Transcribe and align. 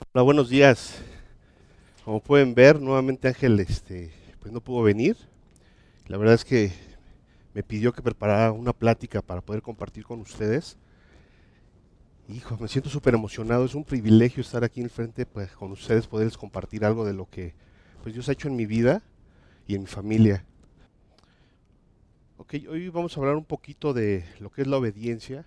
Hola, 0.00 0.22
buenos 0.22 0.48
días. 0.48 0.96
Como 2.04 2.20
pueden 2.20 2.54
ver, 2.54 2.80
nuevamente 2.80 3.26
Ángel 3.26 3.58
este, 3.58 4.12
pues 4.38 4.52
no 4.52 4.60
pudo 4.60 4.82
venir. 4.84 5.16
La 6.06 6.16
verdad 6.16 6.36
es 6.36 6.44
que 6.44 6.70
me 7.52 7.64
pidió 7.64 7.92
que 7.92 8.00
preparara 8.00 8.52
una 8.52 8.72
plática 8.72 9.22
para 9.22 9.40
poder 9.40 9.60
compartir 9.60 10.04
con 10.04 10.20
ustedes. 10.20 10.78
Hijo, 12.28 12.56
me 12.60 12.68
siento 12.68 12.88
súper 12.88 13.14
emocionado. 13.14 13.64
Es 13.64 13.74
un 13.74 13.84
privilegio 13.84 14.40
estar 14.40 14.62
aquí 14.62 14.80
en 14.80 14.88
frente 14.88 15.26
pues, 15.26 15.50
con 15.50 15.72
ustedes, 15.72 16.06
poderles 16.06 16.38
compartir 16.38 16.84
algo 16.84 17.04
de 17.04 17.12
lo 17.12 17.28
que 17.28 17.54
pues, 18.02 18.14
Dios 18.14 18.28
ha 18.28 18.32
hecho 18.32 18.46
en 18.46 18.54
mi 18.54 18.66
vida 18.66 19.02
y 19.66 19.74
en 19.74 19.80
mi 19.80 19.88
familia. 19.88 20.44
Ok, 22.36 22.54
hoy 22.70 22.88
vamos 22.88 23.16
a 23.16 23.20
hablar 23.20 23.34
un 23.34 23.44
poquito 23.44 23.92
de 23.92 24.24
lo 24.38 24.50
que 24.50 24.62
es 24.62 24.68
la 24.68 24.76
obediencia 24.76 25.44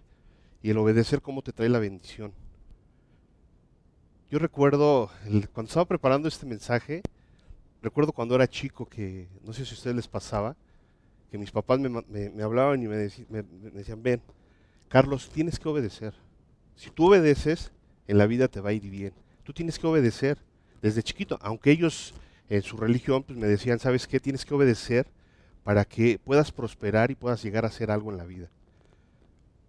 y 0.62 0.72
el 0.72 0.78
obedecer 0.78 1.22
cómo 1.22 1.42
te 1.42 1.54
trae 1.54 1.70
la 1.70 1.80
bendición. 1.80 2.34
Yo 4.32 4.40
recuerdo, 4.40 5.12
cuando 5.52 5.68
estaba 5.68 5.84
preparando 5.84 6.30
este 6.30 6.46
mensaje, 6.46 7.02
recuerdo 7.82 8.14
cuando 8.14 8.34
era 8.34 8.50
chico 8.50 8.86
que, 8.86 9.28
no 9.44 9.52
sé 9.52 9.66
si 9.66 9.72
a 9.72 9.78
ustedes 9.78 9.96
les 9.98 10.08
pasaba, 10.08 10.56
que 11.30 11.38
mis 11.38 11.52
papás 11.52 11.82
me, 11.82 12.42
hablaban 12.42 12.82
y 12.82 12.88
me, 12.88 12.96
decían, 12.96 14.02
ven, 14.02 14.22
Carlos, 14.88 15.30
tienes 15.34 15.60
que 15.60 15.68
obedecer. 15.68 16.14
Si 16.78 16.90
tú 16.92 17.10
obedeces, 17.10 17.74
en 18.08 18.18
la 18.18 18.26
vida 18.26 18.48
te 18.48 18.62
va 18.62 18.70
a 18.70 18.74
ir 18.74 18.90
bien. 18.90 19.12
Tú 19.44 19.52
tienes 19.52 19.78
que 19.78 19.88
obedecer 19.88 20.38
desde 20.82 21.04
chiquito, 21.04 21.38
aunque 21.42 21.72
ellos 21.72 22.14
en 22.48 22.62
su 22.62 22.78
religión 22.78 23.24
pues 23.24 23.38
me 23.38 23.48
decían, 23.48 23.80
¿sabes 23.80 24.08
qué? 24.08 24.22
Tienes 24.22 24.46
que 24.46 24.54
obedecer 24.54 25.08
para 25.66 25.84
que 25.84 26.20
puedas 26.20 26.54
prosperar 26.54 27.12
y 27.12 27.16
puedas 27.16 27.44
llegar 27.44 27.66
a 27.66 27.68
hacer 27.68 27.92
algo 27.92 28.12
en 28.12 28.18
la 28.18 28.24
vida. 28.24 28.50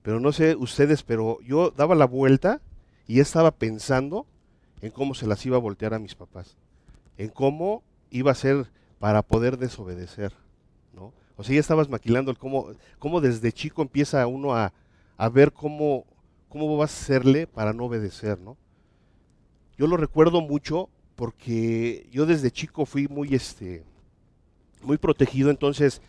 Pero 0.03 0.21
no 0.21 0.31
sé 0.31 0.55
ustedes, 0.55 1.03
pero 1.03 1.41
yo 1.41 1.73
daba 1.73 1.97
la 1.97 2.07
vuelta 2.07 2.61
y 3.09 3.19
estaba 3.19 3.51
pensando 3.51 4.25
en 4.83 4.91
cómo 4.91 5.15
se 5.15 5.27
las 5.27 5.45
iba 5.47 5.57
a 5.57 5.61
voltear 5.61 5.95
a 5.95 5.99
mis 5.99 6.15
papás, 6.15 6.57
en 7.17 7.29
cómo 7.29 7.83
iba 8.11 8.33
a 8.33 8.35
ser 8.35 8.71
para 8.99 9.23
poder 9.23 9.57
desobedecer, 9.57 10.35
¿no? 10.93 11.15
O 11.37 11.45
sea, 11.45 11.55
ya 11.55 11.61
estabas 11.61 11.89
maquilando 11.89 12.31
el 12.31 12.39
cómo, 12.39 12.67
cómo 12.99 13.21
desde 13.21 13.53
chico 13.53 13.81
empieza 13.81 14.27
uno 14.27 14.55
a, 14.55 14.73
a 15.17 15.29
ver 15.29 15.53
cómo, 15.53 16.05
cómo 16.49 16.77
vas 16.77 16.93
a 16.93 17.03
hacerle 17.03 17.47
para 17.47 17.73
no 17.73 17.85
obedecer, 17.85 18.39
¿no? 18.39 18.59
Yo 19.79 19.87
lo 19.87 19.97
recuerdo 19.97 20.41
mucho 20.41 20.91
porque 21.15 22.09
yo 22.11 22.27
desde 22.27 22.51
chico 22.51 22.85
fui 22.85 23.09
muy, 23.09 23.35
este, 23.35 23.85
muy 24.83 24.99
protegido, 24.99 25.51
entonces 25.51 26.03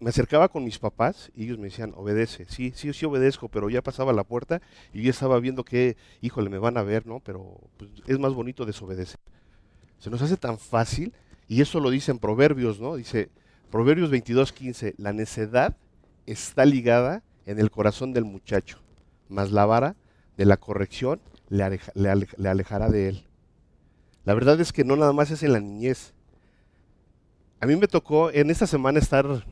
me 0.00 0.10
acercaba 0.10 0.48
con 0.48 0.64
mis 0.64 0.78
papás 0.78 1.30
y 1.34 1.44
ellos 1.44 1.58
me 1.58 1.64
decían, 1.64 1.92
obedece, 1.96 2.46
sí, 2.48 2.72
sí, 2.74 2.92
sí 2.92 3.06
obedezco, 3.06 3.48
pero 3.48 3.70
ya 3.70 3.82
pasaba 3.82 4.12
la 4.12 4.24
puerta 4.24 4.60
y 4.92 5.02
yo 5.02 5.10
estaba 5.10 5.38
viendo 5.38 5.64
que, 5.64 5.96
híjole, 6.20 6.50
me 6.50 6.58
van 6.58 6.76
a 6.76 6.82
ver, 6.82 7.06
¿no? 7.06 7.20
Pero 7.20 7.60
pues, 7.76 7.90
es 8.06 8.18
más 8.18 8.34
bonito 8.34 8.66
desobedecer. 8.66 9.20
Se 9.98 10.10
nos 10.10 10.20
hace 10.20 10.36
tan 10.36 10.58
fácil 10.58 11.12
y 11.46 11.60
eso 11.62 11.80
lo 11.80 11.90
dice 11.90 12.10
en 12.10 12.18
Proverbios, 12.18 12.80
¿no? 12.80 12.96
Dice, 12.96 13.30
Proverbios 13.70 14.10
22, 14.10 14.52
15, 14.52 14.94
la 14.98 15.12
necedad 15.12 15.76
está 16.26 16.64
ligada 16.64 17.22
en 17.46 17.58
el 17.58 17.70
corazón 17.70 18.12
del 18.12 18.24
muchacho, 18.24 18.78
mas 19.28 19.52
la 19.52 19.64
vara 19.64 19.94
de 20.36 20.44
la 20.44 20.56
corrección 20.56 21.20
le, 21.48 21.80
le 21.94 22.48
alejará 22.48 22.88
de 22.90 23.08
él. 23.08 23.24
La 24.24 24.34
verdad 24.34 24.60
es 24.60 24.72
que 24.72 24.84
no 24.84 24.96
nada 24.96 25.12
más 25.12 25.30
es 25.30 25.42
en 25.42 25.52
la 25.52 25.60
niñez. 25.60 26.12
A 27.60 27.66
mí 27.66 27.76
me 27.76 27.88
tocó 27.88 28.30
en 28.30 28.50
esta 28.50 28.66
semana 28.66 28.98
estar 28.98 29.44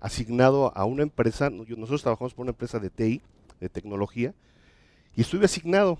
asignado 0.00 0.76
a 0.76 0.84
una 0.84 1.02
empresa, 1.02 1.50
nosotros 1.50 2.02
trabajamos 2.02 2.34
por 2.34 2.42
una 2.42 2.52
empresa 2.52 2.78
de 2.78 2.90
TI, 2.90 3.22
de 3.60 3.68
tecnología, 3.68 4.34
y 5.14 5.20
estuve 5.20 5.44
asignado, 5.44 5.98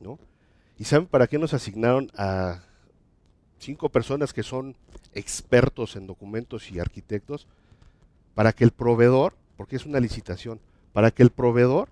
¿no? 0.00 0.18
¿Y 0.78 0.84
saben 0.84 1.06
para 1.06 1.26
qué 1.26 1.38
nos 1.38 1.54
asignaron 1.54 2.10
a 2.16 2.62
cinco 3.58 3.88
personas 3.88 4.32
que 4.32 4.42
son 4.42 4.76
expertos 5.12 5.96
en 5.96 6.06
documentos 6.06 6.70
y 6.70 6.78
arquitectos? 6.78 7.48
Para 8.34 8.52
que 8.52 8.64
el 8.64 8.70
proveedor, 8.70 9.34
porque 9.56 9.76
es 9.76 9.86
una 9.86 9.98
licitación, 9.98 10.60
para 10.92 11.10
que 11.10 11.22
el 11.22 11.30
proveedor 11.30 11.88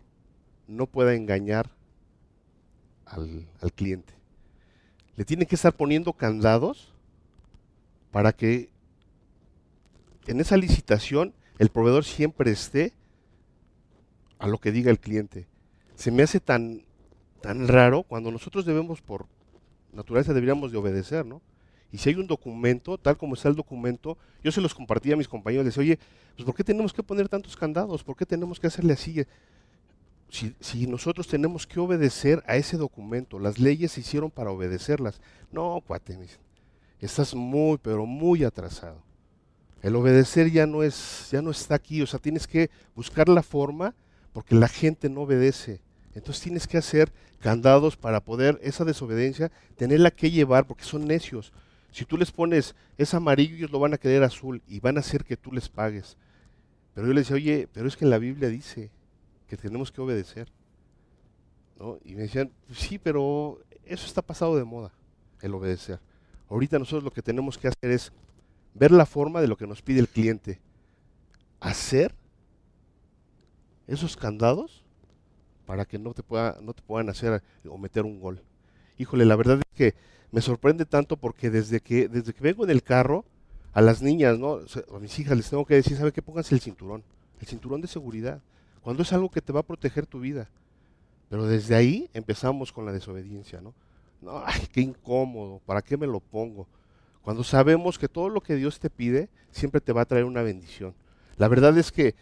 no 0.69 0.87
pueda 0.87 1.15
engañar 1.15 1.71
al, 3.07 3.49
al 3.61 3.73
cliente. 3.73 4.15
Le 5.17 5.25
tienen 5.25 5.49
que 5.49 5.55
estar 5.55 5.73
poniendo 5.73 6.13
candados 6.13 6.93
para 8.13 8.33
que 8.33 8.69
en 10.27 10.41
esa 10.41 10.57
licitación 10.57 11.33
el 11.59 11.69
proveedor 11.71 12.05
siempre 12.05 12.51
esté 12.51 12.93
a 14.39 14.47
lo 14.47 14.59
que 14.59 14.73
diga 14.73 14.91
el 14.91 14.99
cliente. 14.99 15.47
Se 15.95 16.11
me 16.11 16.23
hace 16.23 16.41
tan, 16.41 16.83
tan 17.41 17.69
raro 17.69 18.03
cuando 18.03 18.31
nosotros 18.31 18.67
debemos, 18.67 19.01
por 19.01 19.27
naturaleza, 19.93 20.35
deberíamos 20.35 20.73
de 20.73 20.79
obedecer, 20.79 21.25
¿no? 21.25 21.41
Y 21.93 21.99
si 21.99 22.11
hay 22.11 22.17
un 22.17 22.27
documento, 22.27 22.99
tal 22.99 23.17
como 23.17 23.35
está 23.35 23.49
el 23.49 23.55
documento, 23.55 24.19
yo 24.43 24.53
se 24.53 24.61
los 24.61 24.75
compartía 24.75 25.15
a 25.15 25.17
mis 25.17 25.29
compañeros, 25.29 25.65
les 25.65 25.75
decía, 25.75 25.95
oye, 25.95 25.99
pues 26.35 26.45
¿por 26.45 26.55
qué 26.55 26.65
tenemos 26.65 26.93
que 26.93 27.03
poner 27.03 27.29
tantos 27.29 27.57
candados? 27.57 28.05
¿Por 28.05 28.17
qué 28.17 28.27
tenemos 28.27 28.61
que 28.61 28.67
hacerle 28.67 28.93
así? 28.93 29.25
Si, 30.29 30.55
si, 30.61 30.87
nosotros 30.87 31.29
tenemos 31.29 31.67
que 31.67 31.81
obedecer 31.81 32.43
a 32.47 32.57
ese 32.57 32.77
documento, 32.77 33.39
las 33.39 33.59
leyes 33.59 33.93
se 33.93 34.01
hicieron 34.01 34.31
para 34.31 34.51
obedecerlas. 34.51 35.21
No, 35.53 35.81
cuate, 35.87 36.19
estás 37.01 37.35
muy, 37.35 37.79
pero 37.79 38.05
muy 38.05 38.45
atrasado. 38.45 39.01
El 39.87 39.95
obedecer 39.95 40.51
ya 40.51 40.67
no 40.67 40.83
es, 40.83 41.29
ya 41.31 41.41
no 41.41 41.53
está 41.53 41.77
aquí, 41.77 42.03
o 42.03 42.09
sea, 42.09 42.19
tienes 42.19 42.49
que 42.49 42.71
buscar 42.97 43.29
la 43.29 43.45
forma 43.45 43.95
porque 44.33 44.57
la 44.57 44.67
gente 44.67 45.09
no 45.09 45.21
obedece. 45.21 45.81
Entonces 46.13 46.43
tienes 46.43 46.67
que 46.67 46.77
hacer 46.77 47.13
candados 47.39 47.97
para 47.97 48.19
poder 48.19 48.59
esa 48.65 48.85
desobediencia 48.85 49.53
tenerla 49.77 50.11
que 50.11 50.33
llevar 50.33 50.67
porque 50.67 50.83
son 50.83 51.07
necios. 51.07 51.53
Si 51.93 52.05
tú 52.05 52.17
les 52.19 52.33
pones 52.33 52.75
es 52.99 53.15
amarillo, 53.15 53.55
ellos 53.55 53.71
lo 53.71 53.79
van 53.79 53.95
a 53.95 53.99
querer 53.99 54.25
azul 54.25 54.61
y 54.67 54.81
van 54.81 54.97
a 54.97 55.01
hacer 55.01 55.25
que 55.25 55.37
tú 55.37 55.53
les 55.53 55.69
pagues. 55.69 56.17
Pero 56.93 57.07
yo 57.07 57.13
les 57.13 57.29
decía, 57.29 57.37
oye, 57.37 57.69
pero 57.73 57.87
es 57.87 57.97
que 57.97 58.07
la 58.07 58.19
Biblia 58.19 58.49
dice 58.49 58.91
que 59.47 59.57
tenemos 59.57 59.93
que 59.93 60.01
obedecer. 60.01 60.49
¿No? 61.79 61.99
Y 62.05 62.17
me 62.17 62.23
decían, 62.23 62.51
sí, 62.73 62.99
pero 62.99 63.61
eso 63.85 64.05
está 64.05 64.21
pasado 64.21 64.57
de 64.57 64.65
moda, 64.65 64.91
el 65.43 65.55
obedecer. 65.55 66.01
Ahorita 66.51 66.77
nosotros 66.77 67.05
lo 67.05 67.13
que 67.13 67.23
tenemos 67.23 67.57
que 67.57 67.69
hacer 67.69 67.93
es 67.93 68.13
ver 68.79 68.93
la 68.93 69.07
forma 69.07 69.41
de 69.41 69.49
lo 69.49 69.57
que 69.57 69.67
nos 69.67 69.83
pide 69.83 70.01
el 70.01 70.09
cliente, 70.09 70.61
hacer 71.61 72.15
esos 73.87 74.17
candados 74.17 74.85
para 75.65 75.85
que 75.85 75.99
no 75.99 76.13
te, 76.15 76.23
pueda, 76.23 76.59
no 76.61 76.75
te 76.75 76.83
puedan 76.83 77.09
hacer 77.09 77.43
o 77.69 77.79
meter 77.79 78.05
un 78.05 78.21
gol. 78.21 78.43
Híjole, 78.99 79.25
la 79.25 79.37
verdad 79.37 79.59
es 79.59 79.77
que 79.77 79.95
me 80.31 80.41
sorprende 80.41 80.85
tanto 80.85 81.17
porque 81.17 81.51
desde 81.51 81.81
que, 81.81 82.09
desde 82.09 82.33
que 82.33 82.43
vengo 82.43 82.65
en 82.65 82.71
el 82.71 82.83
carro, 82.83 83.25
a 83.73 83.81
las 83.81 84.01
niñas, 84.01 84.39
¿no? 84.39 84.61
a 84.95 84.99
mis 84.99 85.19
hijas 85.19 85.37
les 85.37 85.51
tengo 85.51 85.67
que 85.67 85.75
decir, 85.75 85.97
¿sabe 85.97 86.13
qué? 86.13 86.23
Pónganse 86.23 86.55
el 86.55 86.61
cinturón, 86.61 87.03
el 87.41 87.47
cinturón 87.47 87.81
de 87.83 87.89
seguridad, 87.89 88.41
cuando 88.81 89.03
es 89.03 89.13
algo 89.13 89.31
que 89.31 89.43
te 89.43 89.53
va 89.53 89.61
a 89.61 89.67
proteger 89.67 90.07
tu 90.07 90.21
vida. 90.21 90.49
Pero 91.29 91.47
desde 91.47 91.75
ahí 91.75 92.09
empezamos 92.15 92.73
con 92.73 92.87
la 92.87 92.93
desobediencia, 92.93 93.61
¿no? 93.61 93.75
No, 94.23 94.43
ay, 94.47 94.67
qué 94.73 94.81
incómodo, 94.81 95.61
¿para 95.67 95.83
qué 95.83 95.97
me 95.97 96.07
lo 96.07 96.21
pongo? 96.21 96.67
Cuando 97.27 97.43
sabemos 97.43 97.99
que 97.99 98.07
todo 98.07 98.29
lo 98.29 98.41
que 98.41 98.55
Dios 98.55 98.79
te 98.79 98.89
pide 98.89 99.29
siempre 99.51 99.81
te 99.81 99.93
va 99.93 100.03
a 100.03 100.05
traer 100.05 100.27
una 100.27 100.43
bendición. 100.43 100.95
La 101.39 101.49
verdad 101.49 101.77
es 101.77 101.91
que 101.91 102.15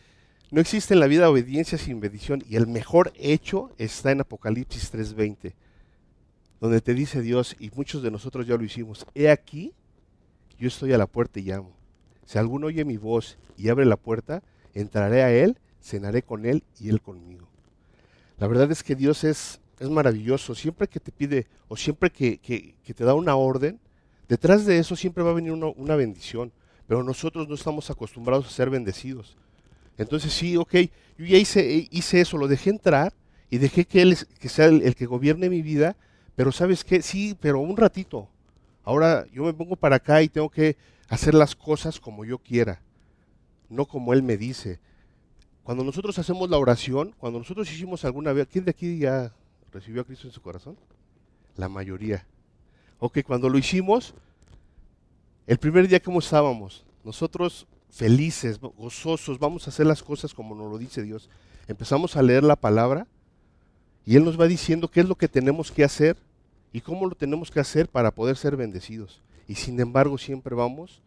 no 0.51 0.63
existe 0.63 0.95
en 0.95 1.01
la 1.01 1.07
vida 1.07 1.29
obediencia 1.29 1.77
sin 1.77 2.01
bendición 2.01 2.43
y 2.49 2.57
el 2.57 2.67
mejor 2.67 3.13
hecho 3.17 3.71
está 3.77 4.13
en 4.13 4.23
Apocalipsis 4.23 4.91
3:20, 4.91 5.53
donde 6.59 6.81
te 6.81 6.95
dice 6.95 7.21
Dios, 7.21 7.55
y 7.59 7.71
muchos 7.77 8.03
de 8.03 8.11
nosotros 8.11 8.47
ya 8.47 8.57
lo 8.57 8.65
hicimos, 8.65 9.05
he 9.15 9.29
aquí, 9.29 9.75
yo 10.59 10.69
estoy 10.69 10.95
a 10.95 10.99
la 10.99 11.07
puerta 11.07 11.39
y 11.39 11.43
llamo. 11.43 11.77
Si 12.25 12.39
alguno 12.39 12.69
oye 12.69 12.87
mi 12.87 12.97
voz 12.97 13.37
y 13.59 13.69
abre 13.69 13.85
la 13.85 13.99
puerta, 13.99 14.43
entraré 14.73 15.23
a 15.23 15.31
él, 15.31 15.59
cenaré 15.83 16.23
con 16.23 16.47
él 16.47 16.65
y 16.81 16.89
él 16.89 17.03
conmigo. 17.03 17.47
La 18.39 18.47
verdad 18.47 18.73
es 18.73 18.83
que 18.83 18.97
Dios 18.97 19.23
es, 19.25 19.61
es 19.79 19.91
maravilloso. 19.91 20.55
Siempre 20.55 20.89
que 20.89 20.99
te 20.99 21.13
pide 21.13 21.47
o 21.69 21.77
siempre 21.77 22.09
que, 22.09 22.39
que 22.39 22.95
te 22.95 23.05
da 23.05 23.13
una 23.13 23.37
orden, 23.37 23.79
Detrás 24.29 24.65
de 24.65 24.79
eso 24.79 24.97
siempre 24.97 25.23
va 25.23 25.31
a 25.31 25.35
venir 25.35 25.53
una, 25.53 25.97
bendición, 25.97 26.53
pero 26.87 27.03
nosotros 27.03 27.49
no 27.49 27.55
estamos 27.55 27.91
acostumbrados 27.91 28.47
a 28.47 28.51
ser 28.51 28.71
bendecidos. 28.71 29.37
Entonces 29.99 30.33
sí, 30.33 30.57
ok, 30.57 30.75
yo 31.19 31.27
ya 31.27 31.37
hice, 31.37 31.89
hice 31.91 32.21
eso, 32.21 32.39
lo 32.39 32.49
dejé 32.49 32.71
entrar 32.71 33.13
y 33.51 33.59
dejé 33.59 33.85
que 33.85 34.03
Él 34.03 34.17
que 34.41 34.49
sea 34.49 34.67
el, 34.67 34.95
que 34.95 35.07
gobierne 35.07 35.51
mi 35.51 35.63
vida, 35.63 35.97
pero 36.37 36.53
sabes 36.53 36.85
qué, 36.85 37.03
sí, 37.03 37.37
pero 37.41 37.61
un 37.61 37.77
ratito. 37.77 38.29
Ahora 38.83 39.27
yo 39.33 39.45
me 39.45 39.53
pongo 39.53 39.77
para 39.77 39.97
acá 39.97 40.23
y 40.23 40.29
tengo 40.29 40.51
que 40.51 40.77
hacer 41.09 41.35
las 41.35 41.55
cosas 41.55 42.01
como 42.01 42.25
yo 42.25 42.39
quiera, 42.39 42.83
no 43.69 43.87
como 43.87 44.15
Él 44.15 44.23
me 44.23 44.37
dice. 44.37 44.81
Cuando 45.63 45.85
nosotros 45.85 46.19
hacemos 46.19 46.51
la 46.51 46.59
oración, 46.59 47.15
cuando 47.19 47.39
nosotros 47.39 47.71
hicimos 47.71 48.05
alguna 48.05 48.33
vez, 48.33 48.49
¿quién 48.51 48.65
de 48.65 48.71
aquí 48.71 48.99
ya 48.99 49.33
recibió 49.73 50.03
a 50.03 50.05
Cristo 50.05 50.27
en 50.27 50.33
su 50.33 50.43
corazón? 50.43 50.77
La 51.57 51.69
mayoría. 51.69 52.27
Ok, 53.07 53.19
cuando 53.23 53.51
lo 53.51 53.59
hicimos, 53.59 54.15
el 55.47 55.59
primer 55.59 55.87
día 55.87 56.01
como 56.01 56.21
estábamos, 56.21 56.87
nosotros 57.05 57.67
felices, 57.91 58.59
gozosos, 58.59 59.39
vamos 59.39 59.67
a 59.67 59.71
hacer 59.71 59.85
las 59.85 60.03
cosas 60.03 60.33
como 60.33 60.55
nos 60.55 60.71
lo 60.71 60.79
dice 60.79 61.03
Dios. 61.03 61.29
Empezamos 61.69 62.17
a 62.17 62.23
leer 62.23 62.45
la 62.45 62.57
palabra 62.57 63.07
y 64.07 64.17
Él 64.17 64.25
nos 64.25 64.41
va 64.41 64.47
diciendo 64.47 64.91
qué 64.91 65.01
es 65.01 65.07
lo 65.07 65.17
que 65.17 65.29
tenemos 65.29 65.71
que 65.71 65.85
hacer 65.85 66.17
y 66.73 66.81
cómo 66.81 67.05
lo 67.07 67.15
tenemos 67.15 67.51
que 67.51 67.61
hacer 67.61 67.91
para 67.91 68.11
poder 68.11 68.39
ser 68.39 68.57
bendecidos. 68.57 69.21
Y 69.47 69.57
sin 69.57 69.79
embargo 69.81 70.17
siempre 70.17 70.55
vamos 70.55 71.03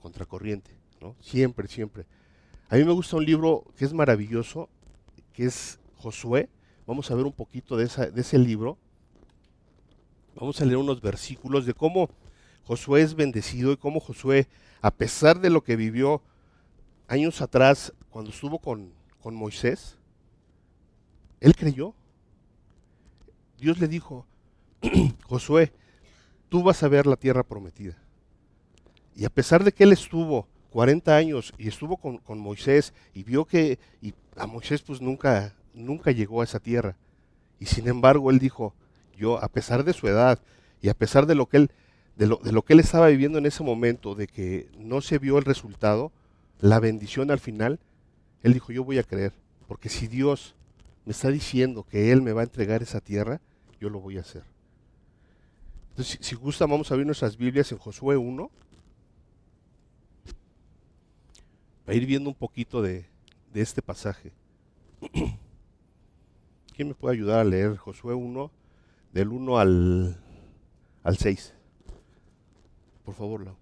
contracorriente, 0.00 0.70
¿no? 1.00 1.16
Siempre, 1.20 1.66
siempre. 1.66 2.06
A 2.68 2.76
mí 2.76 2.84
me 2.84 2.92
gusta 2.92 3.16
un 3.16 3.24
libro 3.24 3.64
que 3.76 3.86
es 3.86 3.92
maravilloso, 3.92 4.68
que 5.32 5.46
es 5.46 5.80
Josué. 5.96 6.48
Vamos 6.86 7.10
a 7.10 7.16
ver 7.16 7.24
un 7.24 7.32
poquito 7.32 7.76
de, 7.76 7.88
de 7.88 8.20
ese 8.20 8.38
libro. 8.38 8.78
Vamos 10.38 10.60
a 10.60 10.64
leer 10.64 10.76
unos 10.76 11.00
versículos 11.00 11.66
de 11.66 11.74
cómo 11.74 12.08
Josué 12.62 13.02
es 13.02 13.14
bendecido 13.14 13.72
y 13.72 13.76
cómo 13.76 13.98
Josué, 13.98 14.46
a 14.80 14.92
pesar 14.92 15.40
de 15.40 15.50
lo 15.50 15.64
que 15.64 15.74
vivió 15.74 16.22
años 17.08 17.40
atrás 17.40 17.92
cuando 18.08 18.30
estuvo 18.30 18.60
con, 18.60 18.92
con 19.20 19.34
Moisés, 19.34 19.98
él 21.40 21.56
creyó. 21.56 21.92
Dios 23.58 23.80
le 23.80 23.88
dijo, 23.88 24.26
Josué, 25.26 25.72
tú 26.48 26.62
vas 26.62 26.84
a 26.84 26.88
ver 26.88 27.06
la 27.06 27.16
tierra 27.16 27.42
prometida. 27.42 27.96
Y 29.16 29.24
a 29.24 29.30
pesar 29.30 29.64
de 29.64 29.72
que 29.72 29.82
él 29.82 29.92
estuvo 29.92 30.46
40 30.70 31.16
años 31.16 31.52
y 31.58 31.66
estuvo 31.66 31.96
con, 31.96 32.38
Moisés 32.38 32.94
y 33.12 33.24
vio 33.24 33.44
que 33.44 33.80
y 34.00 34.14
a 34.36 34.46
Moisés 34.46 34.82
pues 34.82 35.00
nunca, 35.00 35.56
nunca 35.74 36.12
llegó 36.12 36.42
a 36.42 36.44
esa 36.44 36.60
tierra. 36.60 36.96
Y 37.58 37.66
sin 37.66 37.88
embargo 37.88 38.30
él 38.30 38.38
dijo, 38.38 38.74
yo 39.18 39.42
a 39.42 39.48
pesar 39.48 39.84
de 39.84 39.92
su 39.92 40.08
edad 40.08 40.38
y 40.80 40.88
a 40.88 40.94
pesar 40.94 41.26
de 41.26 41.34
lo 41.34 41.46
que 41.46 41.58
él, 41.58 41.70
de 42.16 42.26
lo, 42.26 42.36
de 42.36 42.52
lo 42.52 42.62
que 42.62 42.72
él 42.72 42.80
estaba 42.80 43.08
viviendo 43.08 43.38
en 43.38 43.46
ese 43.46 43.62
momento, 43.62 44.14
de 44.14 44.26
que 44.26 44.70
no 44.78 45.00
se 45.00 45.18
vio 45.18 45.38
el 45.38 45.44
resultado, 45.44 46.12
la 46.60 46.80
bendición 46.80 47.30
al 47.30 47.40
final, 47.40 47.78
él 48.42 48.54
dijo, 48.54 48.72
yo 48.72 48.84
voy 48.84 48.98
a 48.98 49.02
creer, 49.02 49.32
porque 49.66 49.88
si 49.88 50.06
Dios 50.06 50.54
me 51.08 51.12
está 51.12 51.30
diciendo 51.30 51.84
que 51.84 52.12
Él 52.12 52.20
me 52.20 52.32
va 52.32 52.42
a 52.42 52.44
entregar 52.44 52.82
esa 52.82 53.00
tierra, 53.00 53.40
yo 53.80 53.88
lo 53.88 53.98
voy 53.98 54.18
a 54.18 54.20
hacer. 54.20 54.42
Entonces, 55.88 56.18
si, 56.20 56.36
gusta, 56.36 56.66
vamos 56.66 56.90
a 56.90 56.94
abrir 56.94 57.06
nuestras 57.06 57.36
Biblias 57.36 57.72
en 57.72 57.78
Josué 57.78 58.16
1. 58.16 58.50
Para 61.86 61.96
ir 61.96 62.04
viendo 62.04 62.28
un 62.28 62.34
poquito 62.34 62.82
de, 62.82 63.06
este 63.54 63.80
pasaje. 63.80 64.32
¿Quién 66.76 66.88
me 66.88 66.94
puede 66.94 67.16
ayudar 67.16 67.40
a 67.40 67.44
leer 67.44 67.76
Josué 67.78 68.14
1, 68.14 68.50
del 69.18 69.32
1 69.32 69.58
al, 69.58 70.16
al 71.02 71.16
6? 71.16 71.52
Por 73.04 73.14
favor, 73.14 73.44
Lau. 73.44 73.56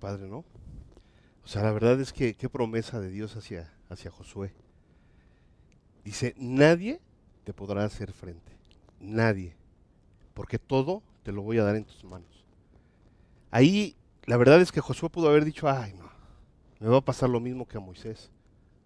Padre, 0.00 0.26
¿no? 0.26 0.44
O 1.44 1.48
sea, 1.48 1.62
la 1.62 1.72
verdad 1.72 2.00
es 2.00 2.12
que 2.12 2.34
qué 2.34 2.48
promesa 2.48 3.00
de 3.00 3.10
Dios 3.10 3.36
hacia, 3.36 3.72
hacia 3.88 4.10
Josué. 4.10 4.52
Dice, 6.04 6.34
nadie 6.36 7.00
te 7.44 7.52
podrá 7.52 7.84
hacer 7.84 8.12
frente. 8.12 8.52
Nadie. 8.98 9.54
Porque 10.34 10.58
todo 10.58 11.02
te 11.22 11.32
lo 11.32 11.42
voy 11.42 11.58
a 11.58 11.64
dar 11.64 11.76
en 11.76 11.84
tus 11.84 12.04
manos. 12.04 12.44
Ahí, 13.50 13.96
la 14.24 14.36
verdad 14.36 14.60
es 14.60 14.72
que 14.72 14.80
Josué 14.80 15.10
pudo 15.10 15.28
haber 15.28 15.44
dicho, 15.44 15.68
ay, 15.68 15.92
no, 15.94 16.10
me 16.78 16.88
va 16.88 16.98
a 16.98 17.04
pasar 17.04 17.28
lo 17.28 17.40
mismo 17.40 17.66
que 17.66 17.76
a 17.76 17.80
Moisés, 17.80 18.30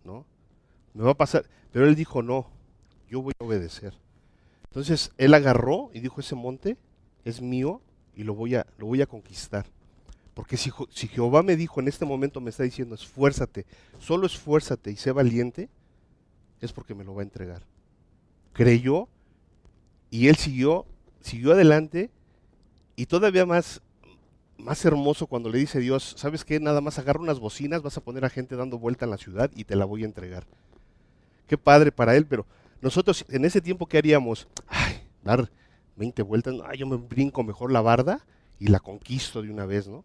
¿no? 0.03 0.27
Me 0.95 1.05
va 1.05 1.13
a 1.13 1.17
pasar, 1.17 1.45
pero 1.71 1.87
él 1.87 1.95
dijo, 1.95 2.23
no, 2.23 2.51
yo 3.09 3.23
voy 3.23 3.35
a 3.39 3.45
obedecer. 3.45 3.95
Entonces, 4.65 5.13
él 5.19 5.35
agarró 5.35 5.91
y 5.93 6.01
dijo, 6.01 6.21
ese 6.21 6.35
monte 6.35 6.77
es 7.25 7.41
mío 7.41 7.81
y 8.15 8.25
lo 8.25 8.35
voy 8.35 8.55
a, 8.55 8.67
lo 8.79 8.87
voy 8.87 9.03
a 9.03 9.07
conquistar. 9.07 9.67
Porque 10.35 10.57
si, 10.57 10.71
Jehová 11.09 11.43
me 11.45 11.57
dijo 11.57 11.81
en 11.81 11.87
este 11.87 12.05
momento, 12.05 12.41
me 12.41 12.51
está 12.51 12.65
diciendo, 12.65 12.97
esfuérzate, 12.97 13.67
solo 14.01 14.27
esfuérzate 14.27 14.91
y 14.91 14.97
sé 14.97 15.13
valiente, 15.13 15.69
es 16.61 16.73
porque 16.73 16.95
me 16.95 17.05
lo 17.05 17.15
va 17.15 17.23
a 17.23 17.25
entregar. 17.25 17.63
Creyó 18.53 19.09
y 20.11 20.27
él 20.29 20.37
siguió, 20.37 20.87
siguió 21.21 21.53
adelante 21.53 22.11
y 22.97 23.07
todavía 23.07 23.47
más, 23.47 23.81
más 24.59 24.85
hermoso 24.85 25.29
cuando 25.29 25.51
le 25.51 25.59
dice 25.59 25.79
Dios, 25.79 26.15
¿sabes 26.17 26.45
qué? 26.45 26.59
Nada 26.59 26.81
más 26.81 26.99
agarra 26.99 27.21
unas 27.21 27.39
bocinas, 27.39 27.83
vas 27.83 27.97
a 27.97 28.01
poner 28.03 28.25
a 28.25 28.31
gente 28.31 28.57
dando 28.57 28.79
vuelta 28.79 29.05
en 29.05 29.13
la 29.13 29.19
ciudad 29.19 29.51
y 29.55 29.65
te 29.65 29.77
la 29.77 29.85
voy 29.85 30.03
a 30.03 30.07
entregar. 30.07 30.47
Qué 31.47 31.57
padre 31.59 31.93
para 31.93 32.17
él, 32.17 32.27
pero 32.27 32.45
nosotros 32.81 33.25
en 33.29 33.45
ese 33.45 33.61
tiempo, 33.61 33.87
¿qué 33.87 33.99
haríamos? 33.99 34.49
Ay, 34.67 35.01
dar 35.23 35.49
20 35.97 36.23
vueltas, 36.23 36.55
ay, 36.67 36.79
yo 36.79 36.87
me 36.87 36.97
brinco 36.97 37.45
mejor 37.45 37.71
la 37.71 37.83
barda 37.83 38.25
y 38.59 38.67
la 38.67 38.81
conquisto 38.81 39.41
de 39.41 39.51
una 39.51 39.65
vez, 39.65 39.87
¿no? 39.87 40.03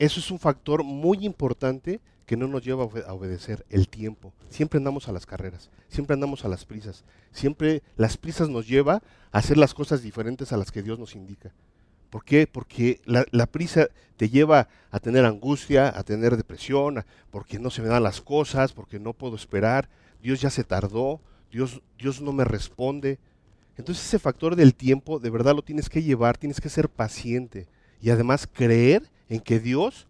Eso 0.00 0.18
es 0.18 0.30
un 0.30 0.38
factor 0.38 0.82
muy 0.82 1.26
importante 1.26 2.00
que 2.24 2.34
no 2.34 2.48
nos 2.48 2.64
lleva 2.64 2.84
a 2.84 3.12
obedecer 3.12 3.66
el 3.68 3.86
tiempo. 3.86 4.32
Siempre 4.48 4.78
andamos 4.78 5.08
a 5.08 5.12
las 5.12 5.26
carreras, 5.26 5.68
siempre 5.90 6.14
andamos 6.14 6.42
a 6.42 6.48
las 6.48 6.64
prisas. 6.64 7.04
Siempre 7.32 7.82
las 7.98 8.16
prisas 8.16 8.48
nos 8.48 8.66
lleva 8.66 9.02
a 9.30 9.38
hacer 9.38 9.58
las 9.58 9.74
cosas 9.74 10.00
diferentes 10.00 10.54
a 10.54 10.56
las 10.56 10.72
que 10.72 10.82
Dios 10.82 10.98
nos 10.98 11.14
indica. 11.14 11.52
¿Por 12.08 12.24
qué? 12.24 12.46
Porque 12.46 13.02
la, 13.04 13.46
prisa 13.46 13.88
te 14.16 14.30
lleva 14.30 14.68
a 14.90 15.00
tener 15.00 15.26
angustia, 15.26 15.92
a 15.94 16.02
tener 16.02 16.34
depresión, 16.38 17.04
porque 17.30 17.58
no 17.58 17.68
se 17.68 17.82
me 17.82 17.88
dan 17.88 18.02
las 18.02 18.22
cosas, 18.22 18.72
porque 18.72 18.98
no 18.98 19.12
puedo 19.12 19.36
esperar, 19.36 19.90
Dios 20.22 20.40
ya 20.40 20.48
se 20.48 20.64
tardó, 20.64 21.20
Dios, 21.52 21.82
Dios 21.98 22.22
no 22.22 22.32
me 22.32 22.44
responde. 22.44 23.18
Entonces 23.76 24.06
ese 24.06 24.18
factor 24.18 24.56
del 24.56 24.74
tiempo 24.74 25.18
de 25.18 25.28
verdad 25.28 25.54
lo 25.54 25.62
tienes 25.62 25.90
que 25.90 26.02
llevar, 26.02 26.38
tienes 26.38 26.58
que 26.58 26.70
ser 26.70 26.88
paciente 26.88 27.68
y 28.00 28.08
además 28.08 28.48
creer 28.50 29.02
en 29.30 29.40
que 29.40 29.58
Dios 29.60 30.06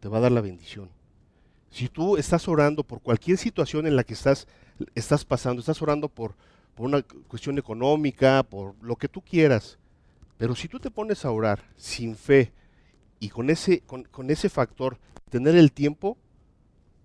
te 0.00 0.08
va 0.08 0.18
a 0.18 0.20
dar 0.22 0.32
la 0.32 0.40
bendición. 0.40 0.88
Si 1.70 1.88
tú 1.88 2.16
estás 2.16 2.48
orando 2.48 2.84
por 2.84 3.02
cualquier 3.02 3.36
situación 3.36 3.86
en 3.86 3.96
la 3.96 4.04
que 4.04 4.14
estás, 4.14 4.46
estás 4.94 5.24
pasando, 5.24 5.60
estás 5.60 5.82
orando 5.82 6.08
por, 6.08 6.36
por 6.74 6.86
una 6.86 7.02
cuestión 7.02 7.58
económica, 7.58 8.44
por 8.44 8.74
lo 8.80 8.96
que 8.96 9.08
tú 9.08 9.20
quieras, 9.20 9.76
pero 10.38 10.54
si 10.54 10.68
tú 10.68 10.78
te 10.78 10.90
pones 10.90 11.24
a 11.24 11.32
orar 11.32 11.64
sin 11.76 12.16
fe 12.16 12.52
y 13.18 13.28
con 13.28 13.50
ese, 13.50 13.80
con, 13.80 14.04
con 14.04 14.30
ese 14.30 14.48
factor, 14.48 14.98
tener 15.30 15.56
el 15.56 15.72
tiempo, 15.72 16.16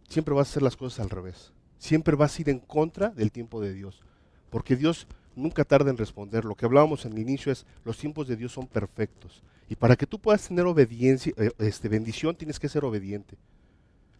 siempre 0.07 0.35
vas 0.35 0.47
a 0.47 0.51
hacer 0.51 0.63
las 0.63 0.77
cosas 0.77 0.99
al 0.99 1.09
revés. 1.09 1.51
Siempre 1.79 2.15
vas 2.15 2.37
a 2.37 2.41
ir 2.41 2.49
en 2.49 2.59
contra 2.59 3.09
del 3.09 3.31
tiempo 3.31 3.59
de 3.59 3.73
Dios. 3.73 4.01
Porque 4.51 4.75
Dios 4.75 5.07
nunca 5.35 5.63
tarda 5.63 5.89
en 5.89 5.97
responder. 5.97 6.45
Lo 6.45 6.55
que 6.55 6.65
hablábamos 6.65 7.05
en 7.05 7.13
el 7.13 7.19
inicio 7.19 7.51
es, 7.51 7.65
los 7.85 7.97
tiempos 7.97 8.27
de 8.27 8.35
Dios 8.35 8.51
son 8.51 8.67
perfectos. 8.67 9.41
Y 9.69 9.75
para 9.75 9.95
que 9.95 10.07
tú 10.07 10.19
puedas 10.19 10.47
tener 10.47 10.65
obediencia, 10.65 11.31
eh, 11.37 11.51
este, 11.59 11.87
bendición, 11.89 12.35
tienes 12.35 12.59
que 12.59 12.67
ser 12.67 12.83
obediente. 12.83 13.37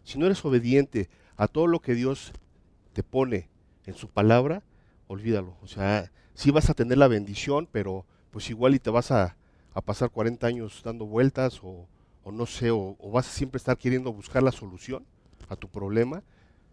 Si 0.04 0.16
no 0.16 0.26
eres 0.26 0.44
obediente 0.44 1.10
a 1.36 1.48
todo 1.48 1.66
lo 1.66 1.80
que 1.80 1.94
Dios 1.94 2.32
te 2.92 3.02
pone 3.02 3.48
en 3.84 3.94
su 3.94 4.08
palabra, 4.08 4.62
olvídalo. 5.08 5.56
O 5.60 5.66
sea, 5.66 6.12
sí 6.34 6.52
vas 6.52 6.70
a 6.70 6.74
tener 6.74 6.98
la 6.98 7.08
bendición, 7.08 7.68
pero 7.70 8.06
pues 8.30 8.48
igual 8.48 8.76
y 8.76 8.78
te 8.78 8.90
vas 8.90 9.10
a, 9.10 9.36
pasar 9.84 10.10
40 10.10 10.46
años 10.46 10.82
dando 10.84 11.06
vueltas 11.06 11.60
o, 11.62 11.86
no 12.30 12.46
sé, 12.46 12.70
o, 12.70 12.96
o, 12.98 13.10
vas 13.10 13.26
a 13.26 13.32
siempre 13.32 13.56
estar 13.56 13.76
queriendo 13.76 14.12
buscar 14.12 14.42
la 14.42 14.52
solución 14.52 15.04
a 15.48 15.56
tu 15.56 15.68
problema, 15.68 16.22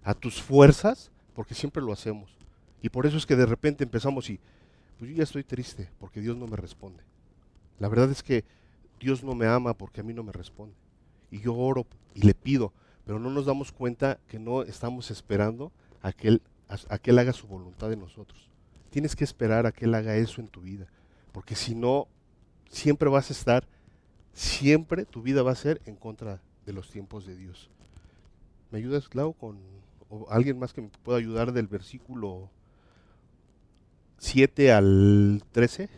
a 0.03 0.13
tus 0.13 0.41
fuerzas, 0.41 1.12
porque 1.34 1.55
siempre 1.55 1.81
lo 1.81 1.93
hacemos. 1.93 2.38
Y 2.81 2.89
por 2.89 3.07
eso 3.07 3.17
es 3.17 3.25
que 3.25 3.36
de 3.36 3.46
repente 3.46 3.84
empezamos 3.84 4.29
y, 4.29 4.39
pues 5.00 5.10
yo 5.10 5.17
ya 5.17 5.24
estoy 5.24 5.43
triste 5.43 5.89
porque 6.00 6.22
Dios 6.22 6.38
no 6.38 6.48
me 6.48 6.57
responde. 6.57 7.03
La 7.79 7.88
verdad 7.88 8.12
es 8.12 8.24
que 8.24 8.43
Dios 8.99 9.23
no 9.23 9.35
me 9.35 9.47
ama 9.47 9.73
porque 9.73 10.01
a 10.01 10.03
mí 10.03 10.13
no 10.13 10.23
me 10.23 10.31
responde. 10.31 10.75
Y 11.31 11.39
yo 11.39 11.55
oro 11.55 11.85
y 12.13 12.21
le 12.21 12.33
pido, 12.33 12.73
pero 13.05 13.19
no 13.19 13.29
nos 13.29 13.45
damos 13.45 13.71
cuenta 13.71 14.19
que 14.27 14.39
no 14.39 14.63
estamos 14.63 15.11
esperando 15.11 15.71
a 16.01 16.13
que 16.13 16.29
Él, 16.29 16.41
a, 16.67 16.97
que 16.97 17.11
haga 17.11 17.33
su 17.33 17.47
voluntad 17.47 17.91
en 17.91 17.99
nosotros. 17.99 18.49
Tienes 18.89 19.15
que 19.15 19.23
esperar 19.23 19.65
a 19.65 19.71
que 19.71 19.85
Él 19.85 19.93
haga 19.93 20.15
eso 20.15 20.41
en 20.41 20.47
tu 20.47 20.61
vida, 20.61 20.87
porque 21.31 21.55
si 21.55 21.75
no, 21.75 22.07
siempre 22.69 23.09
vas 23.09 23.29
a 23.29 23.33
estar, 23.33 23.67
siempre 24.33 25.05
tu 25.05 25.21
vida 25.21 25.43
va 25.43 25.51
a 25.51 25.55
ser 25.55 25.81
en 25.85 25.95
contra 25.95 26.41
de 26.65 26.73
los 26.73 26.89
tiempos 26.89 27.25
de 27.25 27.35
Dios. 27.35 27.69
¿Me 28.71 28.79
ayudas, 28.79 29.07
Clau, 29.07 29.33
con 29.33 29.57
alguien 30.29 30.59
más 30.59 30.73
que 30.73 30.81
me 30.81 30.89
pueda 31.03 31.17
ayudar 31.17 31.53
del 31.53 31.67
versículo 31.67 32.49
7 34.17 34.71
al 34.71 35.43
13? 35.51 35.89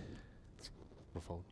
Por 1.13 1.21
favor. 1.21 1.43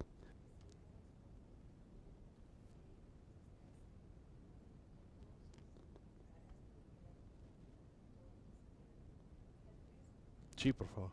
Sí, 10.57 10.73
por 10.73 10.87
favor. 10.87 11.11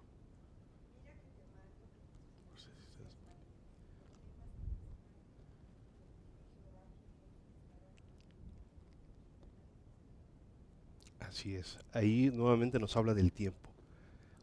Así 11.21 11.57
es. 11.57 11.79
Ahí 11.93 12.31
nuevamente 12.33 12.79
nos 12.79 12.97
habla 12.97 13.13
del 13.13 13.33
tiempo. 13.33 13.69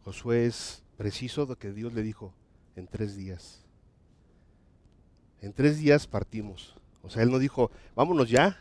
Josué 0.03 0.45
es 0.45 0.83
preciso 0.97 1.45
de 1.45 1.55
que 1.55 1.71
Dios 1.71 1.93
le 1.93 2.03
dijo, 2.03 2.33
en 2.75 2.87
tres 2.87 3.15
días. 3.15 3.63
En 5.41 5.53
tres 5.53 5.79
días 5.79 6.05
partimos. 6.05 6.75
O 7.01 7.09
sea, 7.09 7.23
él 7.23 7.31
no 7.31 7.39
dijo, 7.39 7.71
vámonos 7.95 8.29
ya, 8.29 8.59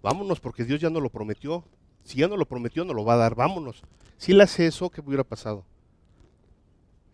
vámonos 0.00 0.38
porque 0.38 0.64
Dios 0.64 0.80
ya 0.80 0.90
nos 0.90 1.02
lo 1.02 1.10
prometió, 1.10 1.64
si 2.06 2.18
ya 2.18 2.28
no 2.28 2.36
lo 2.36 2.46
prometió, 2.46 2.84
no 2.84 2.94
lo 2.94 3.04
va 3.04 3.14
a 3.14 3.16
dar, 3.16 3.34
vámonos. 3.34 3.82
Si 4.16 4.30
él 4.30 4.40
hace 4.40 4.68
eso, 4.68 4.90
¿qué 4.90 5.00
hubiera 5.00 5.24
pasado? 5.24 5.64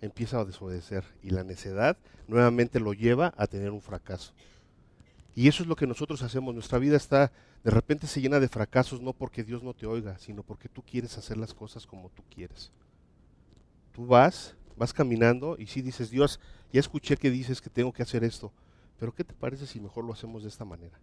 Empieza 0.02 0.38
a 0.38 0.44
desobedecer 0.44 1.02
y 1.22 1.30
la 1.30 1.44
necedad 1.44 1.96
nuevamente 2.28 2.78
lo 2.78 2.92
lleva 2.92 3.32
a 3.38 3.46
tener 3.46 3.70
un 3.70 3.80
fracaso. 3.80 4.34
Y 5.34 5.48
eso 5.48 5.62
es 5.62 5.68
lo 5.70 5.76
que 5.76 5.86
nosotros 5.86 6.20
hacemos. 6.22 6.52
Nuestra 6.52 6.78
vida 6.78 6.98
está, 6.98 7.32
de 7.64 7.70
repente 7.70 8.06
se 8.06 8.20
llena 8.20 8.38
de 8.38 8.50
fracasos, 8.50 9.00
no 9.00 9.14
porque 9.14 9.44
Dios 9.44 9.62
no 9.62 9.72
te 9.72 9.86
oiga, 9.86 10.18
sino 10.18 10.42
porque 10.42 10.68
tú 10.68 10.82
quieres 10.82 11.16
hacer 11.16 11.38
las 11.38 11.54
cosas 11.54 11.86
como 11.86 12.10
tú 12.10 12.22
quieres. 12.28 12.70
Tú 13.92 14.06
vas, 14.06 14.56
vas 14.76 14.92
caminando 14.92 15.56
y 15.58 15.68
si 15.68 15.80
dices, 15.80 16.10
Dios, 16.10 16.38
ya 16.70 16.80
escuché 16.80 17.16
que 17.16 17.30
dices 17.30 17.62
que 17.62 17.70
tengo 17.70 17.94
que 17.94 18.02
hacer 18.02 18.24
esto, 18.24 18.52
pero 19.00 19.14
¿qué 19.14 19.24
te 19.24 19.32
parece 19.32 19.66
si 19.66 19.80
mejor 19.80 20.04
lo 20.04 20.12
hacemos 20.12 20.42
de 20.42 20.50
esta 20.50 20.66
manera? 20.66 21.00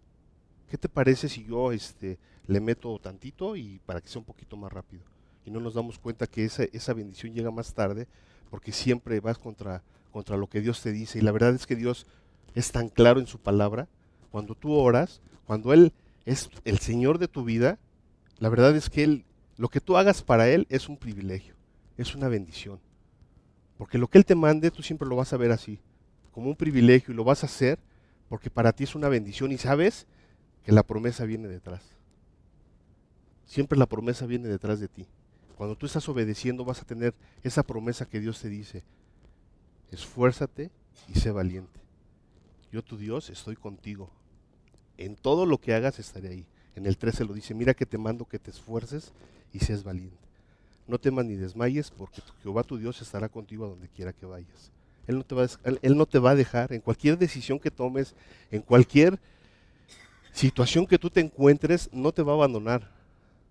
¿Qué 0.70 0.78
te 0.78 0.88
parece 0.88 1.28
si 1.28 1.44
yo 1.44 1.72
este, 1.72 2.16
le 2.46 2.60
meto 2.60 2.96
tantito 3.00 3.56
y 3.56 3.80
para 3.84 4.00
que 4.00 4.08
sea 4.08 4.20
un 4.20 4.24
poquito 4.24 4.56
más 4.56 4.72
rápido? 4.72 5.02
Y 5.44 5.50
no 5.50 5.58
nos 5.58 5.74
damos 5.74 5.98
cuenta 5.98 6.28
que 6.28 6.44
esa, 6.44 6.94
bendición 6.94 7.34
llega 7.34 7.50
más 7.50 7.74
tarde 7.74 8.06
porque 8.50 8.70
siempre 8.70 9.18
vas 9.18 9.36
contra, 9.36 9.82
contra 10.12 10.36
lo 10.36 10.46
que 10.46 10.60
Dios 10.60 10.80
te 10.80 10.92
dice. 10.92 11.18
Y 11.18 11.22
la 11.22 11.32
verdad 11.32 11.56
es 11.56 11.66
que 11.66 11.74
Dios 11.74 12.06
es 12.54 12.70
tan 12.70 12.88
claro 12.88 13.18
en 13.18 13.26
su 13.26 13.40
palabra 13.40 13.88
cuando 14.30 14.54
tú 14.54 14.72
oras, 14.72 15.20
cuando 15.44 15.72
Él 15.72 15.92
es 16.24 16.48
el 16.64 16.78
Señor 16.78 17.18
de 17.18 17.26
tu 17.26 17.42
vida, 17.42 17.80
la 18.38 18.48
verdad 18.48 18.76
es 18.76 18.90
que 18.90 19.02
Él, 19.02 19.24
lo 19.56 19.70
que 19.70 19.80
tú 19.80 19.96
hagas 19.96 20.22
para 20.22 20.48
Él 20.48 20.68
es 20.70 20.88
un 20.88 20.96
privilegio, 20.96 21.56
es 21.96 22.14
una 22.14 22.28
bendición. 22.28 22.78
Porque 23.76 23.98
lo 23.98 24.06
que 24.06 24.18
Él 24.18 24.24
te 24.24 24.36
mande, 24.36 24.70
tú 24.70 24.84
siempre 24.84 25.08
lo 25.08 25.16
vas 25.16 25.32
a 25.32 25.36
ver 25.36 25.50
así, 25.50 25.80
como 26.30 26.48
un 26.48 26.56
privilegio 26.56 27.12
y 27.12 27.16
lo 27.16 27.24
vas 27.24 27.42
a 27.42 27.46
hacer 27.46 27.80
porque 28.28 28.48
para 28.48 28.72
ti 28.72 28.84
es 28.84 28.94
una 28.94 29.08
bendición 29.08 29.50
y 29.50 29.58
sabes 29.58 30.06
que 30.64 30.72
la 30.72 30.82
promesa 30.82 31.24
viene 31.24 31.48
detrás. 31.48 31.82
Siempre 33.46 33.78
la 33.78 33.86
promesa 33.86 34.26
viene 34.26 34.48
detrás 34.48 34.80
de 34.80 34.88
ti. 34.88 35.06
Cuando 35.56 35.76
tú 35.76 35.86
estás 35.86 36.08
obedeciendo 36.08 36.64
vas 36.64 36.80
a 36.80 36.86
tener 36.86 37.14
esa 37.42 37.62
promesa 37.62 38.06
que 38.06 38.20
Dios 38.20 38.40
te 38.40 38.48
dice. 38.48 38.82
Esfuérzate 39.90 40.70
y 41.08 41.18
sé 41.18 41.30
valiente. 41.30 41.80
Yo 42.72 42.82
tu 42.82 42.96
Dios 42.96 43.30
estoy 43.30 43.56
contigo 43.56 44.10
en 45.00 45.16
todo 45.16 45.46
lo 45.46 45.58
que 45.58 45.74
hagas 45.74 45.98
estaré 45.98 46.28
ahí. 46.28 46.46
En 46.76 46.86
el 46.86 46.96
13 46.96 47.24
lo 47.24 47.32
dice, 47.32 47.54
mira 47.54 47.74
que 47.74 47.86
te 47.86 47.98
mando 47.98 48.26
que 48.26 48.38
te 48.38 48.50
esfuerces 48.50 49.12
y 49.52 49.58
seas 49.58 49.82
valiente. 49.82 50.16
No 50.86 50.98
temas 50.98 51.24
ni 51.24 51.36
desmayes, 51.36 51.90
porque 51.90 52.22
Jehová 52.42 52.62
tu 52.62 52.76
Dios 52.76 53.00
estará 53.00 53.28
contigo 53.28 53.64
a 53.64 53.68
donde 53.68 53.88
quiera 53.88 54.12
que 54.12 54.26
vayas. 54.26 54.70
Él 55.06 55.16
no, 55.16 55.24
te 55.24 55.34
va 55.34 55.46
él 55.64 55.96
no 55.96 56.06
te 56.06 56.18
va 56.18 56.30
a 56.30 56.34
dejar 56.34 56.72
en 56.72 56.80
cualquier 56.80 57.18
decisión 57.18 57.58
que 57.58 57.70
tomes, 57.70 58.14
en 58.50 58.60
cualquier 58.60 59.18
situación 60.32 60.86
que 60.86 60.98
tú 60.98 61.10
te 61.10 61.20
encuentres, 61.20 61.90
no 61.92 62.12
te 62.12 62.22
va 62.22 62.32
a 62.32 62.36
abandonar. 62.36 62.90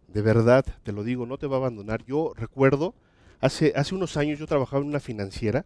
De 0.07 0.21
verdad, 0.21 0.65
te 0.83 0.91
lo 0.91 1.03
digo, 1.03 1.25
no 1.25 1.37
te 1.37 1.47
va 1.47 1.57
a 1.57 1.59
abandonar. 1.59 2.03
Yo 2.05 2.33
recuerdo, 2.35 2.93
hace, 3.41 3.73
hace 3.75 3.95
unos 3.95 4.17
años 4.17 4.39
yo 4.39 4.47
trabajaba 4.47 4.81
en 4.81 4.89
una 4.89 4.99
financiera 4.99 5.65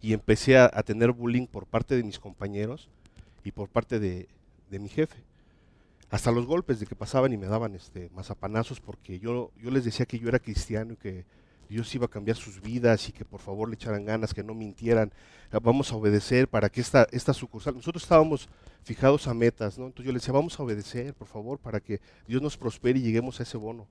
y 0.00 0.12
empecé 0.12 0.58
a 0.58 0.82
tener 0.84 1.10
bullying 1.10 1.46
por 1.46 1.66
parte 1.66 1.96
de 1.96 2.04
mis 2.04 2.20
compañeros 2.20 2.88
y 3.48 3.52
por 3.52 3.68
parte 3.68 3.98
de, 3.98 4.28
mi 4.70 4.88
jefe. 4.88 5.16
Hasta 6.10 6.30
los 6.30 6.46
golpes 6.46 6.80
de 6.80 6.86
que 6.86 6.94
pasaban 6.94 7.32
y 7.32 7.36
me 7.36 7.46
daban 7.46 7.74
este, 7.74 8.10
mazapanazos 8.14 8.80
porque 8.80 9.18
yo, 9.18 9.50
yo 9.56 9.70
les 9.70 9.84
decía 9.84 10.06
que 10.06 10.18
yo 10.18 10.28
era 10.28 10.38
cristiano 10.38 10.92
y 10.92 10.96
que 10.96 11.24
Dios 11.68 11.94
iba 11.94 12.06
a 12.06 12.08
cambiar 12.08 12.36
sus 12.36 12.60
vidas 12.60 13.08
y 13.08 13.12
que 13.12 13.24
por 13.24 13.40
favor 13.40 13.68
le 13.68 13.74
echaran 13.74 14.04
ganas, 14.04 14.32
que 14.32 14.42
no 14.42 14.54
mintieran. 14.54 15.12
Ah, 15.50 15.58
vamos 15.60 15.92
a 15.92 15.96
obedecer 15.96 16.48
para 16.48 16.68
que 16.68 16.80
esta, 16.80 17.06
esta 17.12 17.34
sucursal, 17.34 17.74
nosotros 17.74 18.02
estábamos 18.02 18.48
fijados 18.82 19.26
a 19.28 19.34
metas, 19.34 19.78
¿no? 19.78 19.86
Entonces 19.86 20.06
yo 20.06 20.12
les 20.12 20.22
decía, 20.22 20.32
vamos 20.32 20.58
a 20.58 20.62
obedecer, 20.62 21.14
por 21.14 21.28
favor, 21.28 21.58
para 21.58 21.80
que 21.80 22.00
Dios 22.26 22.40
nos 22.40 22.56
prospere 22.56 22.98
y 22.98 23.02
lleguemos 23.02 23.38
a 23.40 23.42
ese 23.42 23.56
bono. 23.58 23.86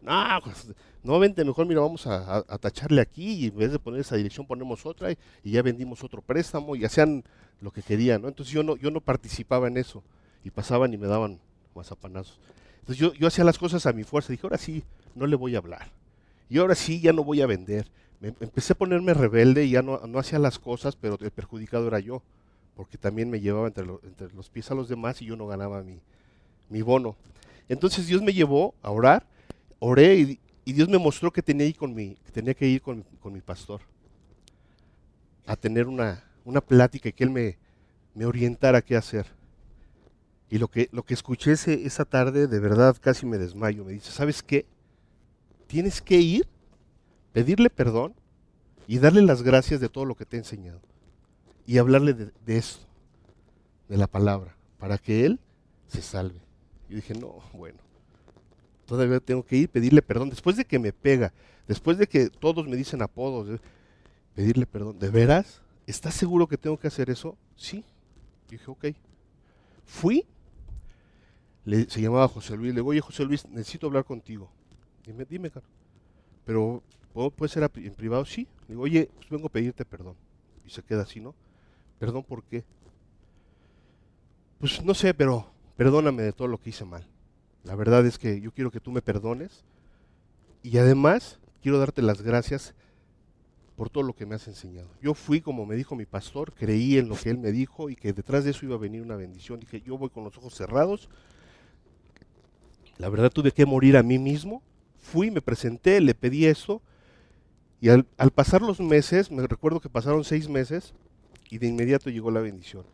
No, 0.00 0.40
pues, 0.42 0.68
no, 1.02 1.18
vente, 1.18 1.44
mejor 1.44 1.66
mira, 1.66 1.80
vamos 1.80 2.06
a, 2.06 2.42
tacharle 2.60 3.00
aquí 3.00 3.32
y 3.32 3.46
en 3.48 3.56
vez 3.56 3.72
de 3.72 3.78
poner 3.78 4.00
esa 4.00 4.16
dirección 4.16 4.46
ponemos 4.46 4.86
otra 4.86 5.10
y, 5.10 5.16
ya 5.44 5.60
vendimos 5.60 6.04
otro 6.04 6.22
préstamo 6.22 6.76
y 6.76 6.84
hacían 6.84 7.24
lo 7.60 7.70
que 7.72 7.82
querían, 7.82 8.22
¿no? 8.22 8.28
Entonces 8.28 8.54
yo 8.54 8.62
no, 8.62 8.76
yo 8.76 8.90
no 8.90 9.00
participaba 9.00 9.66
en 9.66 9.76
eso 9.76 10.02
y 10.44 10.50
pasaban 10.50 10.94
y 10.94 10.96
me 10.96 11.08
daban 11.08 11.40
mazapanazos. 11.74 12.38
Entonces 12.80 12.98
yo, 12.98 13.12
yo 13.14 13.26
hacía 13.26 13.44
las 13.44 13.58
cosas 13.58 13.84
a 13.86 13.92
mi 13.92 14.04
fuerza, 14.04 14.32
dije, 14.32 14.46
ahora 14.46 14.58
sí, 14.58 14.84
no 15.14 15.26
le 15.26 15.36
voy 15.36 15.56
a 15.56 15.58
hablar. 15.58 15.97
Y 16.48 16.58
ahora 16.58 16.74
sí, 16.74 17.00
ya 17.00 17.12
no 17.12 17.24
voy 17.24 17.40
a 17.40 17.46
vender. 17.46 17.90
Me, 18.20 18.28
empecé 18.28 18.72
a 18.72 18.76
ponerme 18.76 19.14
rebelde 19.14 19.64
y 19.64 19.70
ya 19.70 19.82
no, 19.82 19.98
no 20.06 20.18
hacía 20.18 20.38
las 20.38 20.58
cosas, 20.58 20.96
pero 20.96 21.18
el 21.20 21.30
perjudicado 21.30 21.86
era 21.88 22.00
yo, 22.00 22.22
porque 22.74 22.98
también 22.98 23.30
me 23.30 23.40
llevaba 23.40 23.68
entre, 23.68 23.86
los 23.86 24.50
pies 24.50 24.70
a 24.70 24.74
los 24.74 24.88
demás 24.88 25.22
y 25.22 25.26
yo 25.26 25.36
no 25.36 25.46
ganaba 25.46 25.82
mi, 25.82 26.00
mi 26.68 26.82
bono. 26.82 27.16
Entonces 27.68 28.06
Dios 28.06 28.22
me 28.22 28.32
llevó 28.32 28.74
a 28.82 28.90
orar 28.90 29.26
oré 29.78 30.16
y, 30.16 30.40
Dios 30.72 30.88
me 30.88 30.98
mostró 30.98 31.32
que 31.32 31.42
tenía, 31.42 31.72
con 31.72 31.94
mi, 31.94 32.16
que, 32.16 32.30
tenía 32.30 32.52
que 32.52 32.66
ir 32.66 32.82
con, 32.82 33.02
mi 33.24 33.40
pastor 33.40 33.80
a 35.46 35.56
tener 35.56 35.86
una, 35.86 36.22
una 36.44 36.60
plática 36.60 37.08
y 37.08 37.12
que 37.12 37.24
él 37.24 37.30
me, 37.30 37.56
me 38.14 38.26
orientara 38.26 38.82
qué 38.82 38.94
hacer. 38.94 39.26
Y 40.50 40.58
lo 40.58 40.68
que, 40.68 40.90
lo 40.92 41.04
que 41.04 41.14
escuché 41.14 41.52
esa 41.52 42.04
tarde, 42.04 42.46
de 42.46 42.60
verdad 42.60 42.94
casi 43.00 43.24
me 43.24 43.38
desmayo. 43.38 43.82
Me 43.84 43.92
dice, 43.92 44.10
¿sabes 44.10 44.42
qué? 44.42 44.66
Tienes 45.68 46.02
que 46.02 46.16
ir, 46.16 46.48
pedirle 47.32 47.70
perdón 47.70 48.14
y 48.88 48.98
darle 48.98 49.22
las 49.22 49.42
gracias 49.42 49.80
de 49.80 49.88
todo 49.88 50.04
lo 50.04 50.16
que 50.16 50.26
te 50.26 50.36
he 50.36 50.40
enseñado. 50.40 50.80
Y 51.66 51.78
hablarle 51.78 52.14
de, 52.14 52.32
de 52.44 52.58
esto, 52.58 52.84
de 53.88 53.96
la 53.96 54.08
palabra, 54.08 54.56
para 54.78 54.98
que 54.98 55.24
él 55.24 55.38
se 55.86 56.02
salve. 56.02 56.40
Yo 56.88 56.96
dije, 56.96 57.14
no, 57.14 57.40
bueno 57.52 57.88
todavía 58.88 59.20
tengo 59.20 59.44
que 59.44 59.54
ir, 59.54 59.68
pedirle 59.68 60.00
perdón, 60.00 60.30
después 60.30 60.56
de 60.56 60.64
que 60.64 60.78
me 60.78 60.92
pega, 60.94 61.32
después 61.68 61.98
de 61.98 62.06
que 62.06 62.30
todos 62.30 62.66
me 62.66 62.74
dicen 62.74 63.02
apodos, 63.02 63.60
pedirle 64.34 64.64
perdón, 64.64 64.98
¿de 64.98 65.10
veras? 65.10 65.60
¿Estás 65.86 66.14
seguro 66.14 66.48
que 66.48 66.56
tengo 66.56 66.78
que 66.78 66.88
hacer 66.88 67.10
eso? 67.10 67.36
Sí. 67.54 67.84
dije, 68.48 68.64
ok. 68.66 68.86
Fui, 69.84 70.24
se 71.66 72.00
llamaba 72.00 72.28
José 72.28 72.56
Luis, 72.56 72.72
le 72.72 72.80
digo, 72.80 72.88
oye 72.88 73.00
José 73.02 73.24
Luis, 73.24 73.46
necesito 73.46 73.86
hablar 73.86 74.04
contigo. 74.04 74.50
Dime, 75.08 75.24
dime, 75.24 75.50
caro. 75.50 75.64
Pero, 76.44 76.82
¿puede 77.34 77.48
ser 77.48 77.70
en 77.76 77.94
privado? 77.94 78.26
Sí. 78.26 78.46
Digo, 78.68 78.82
oye, 78.82 79.08
pues 79.16 79.30
vengo 79.30 79.46
a 79.46 79.50
pedirte 79.50 79.86
perdón. 79.86 80.14
Y 80.66 80.70
se 80.70 80.82
queda 80.82 81.02
así, 81.02 81.18
¿no? 81.18 81.34
¿Perdón 81.98 82.24
por 82.24 82.44
qué? 82.44 82.62
Pues 84.60 84.84
no 84.84 84.92
sé, 84.92 85.14
pero 85.14 85.50
perdóname 85.78 86.22
de 86.22 86.32
todo 86.34 86.46
lo 86.46 86.58
que 86.58 86.70
hice 86.70 86.84
mal. 86.84 87.06
La 87.64 87.74
verdad 87.74 88.04
es 88.04 88.18
que 88.18 88.38
yo 88.38 88.52
quiero 88.52 88.70
que 88.70 88.80
tú 88.80 88.92
me 88.92 89.00
perdones 89.00 89.64
y 90.62 90.76
además 90.76 91.38
quiero 91.62 91.78
darte 91.78 92.02
las 92.02 92.20
gracias 92.20 92.74
por 93.76 93.88
todo 93.88 94.02
lo 94.02 94.12
que 94.12 94.26
me 94.26 94.34
has 94.34 94.46
enseñado. 94.46 94.90
Yo 95.00 95.14
fui 95.14 95.40
como 95.40 95.64
me 95.64 95.74
dijo 95.74 95.96
mi 95.96 96.04
pastor, 96.04 96.52
creí 96.52 96.98
en 96.98 97.08
lo 97.08 97.16
que 97.16 97.30
él 97.30 97.38
me 97.38 97.50
dijo 97.50 97.88
y 97.88 97.96
que 97.96 98.12
detrás 98.12 98.44
de 98.44 98.50
eso 98.50 98.66
iba 98.66 98.74
a 98.74 98.78
venir 98.78 99.00
una 99.00 99.16
bendición. 99.16 99.58
Dije, 99.60 99.80
yo 99.80 99.96
voy 99.96 100.10
con 100.10 100.24
los 100.24 100.36
ojos 100.36 100.54
cerrados. 100.54 101.08
La 102.98 103.08
verdad 103.08 103.30
tuve 103.30 103.52
que 103.52 103.64
morir 103.64 103.96
a 103.96 104.02
mí 104.02 104.18
mismo. 104.18 104.62
Fui, 105.12 105.30
me 105.30 105.40
presenté, 105.40 106.00
le 106.00 106.14
pedí 106.14 106.46
eso. 106.46 106.82
Y 107.80 107.88
al, 107.88 108.06
al 108.16 108.30
pasar 108.30 108.62
los 108.62 108.80
meses, 108.80 109.30
me 109.30 109.46
recuerdo 109.46 109.80
que 109.80 109.88
pasaron 109.88 110.24
seis 110.24 110.48
meses 110.48 110.94
y 111.50 111.58
de 111.58 111.68
inmediato 111.68 112.10
llegó 112.10 112.30
la 112.30 112.40
bendición. 112.40 112.84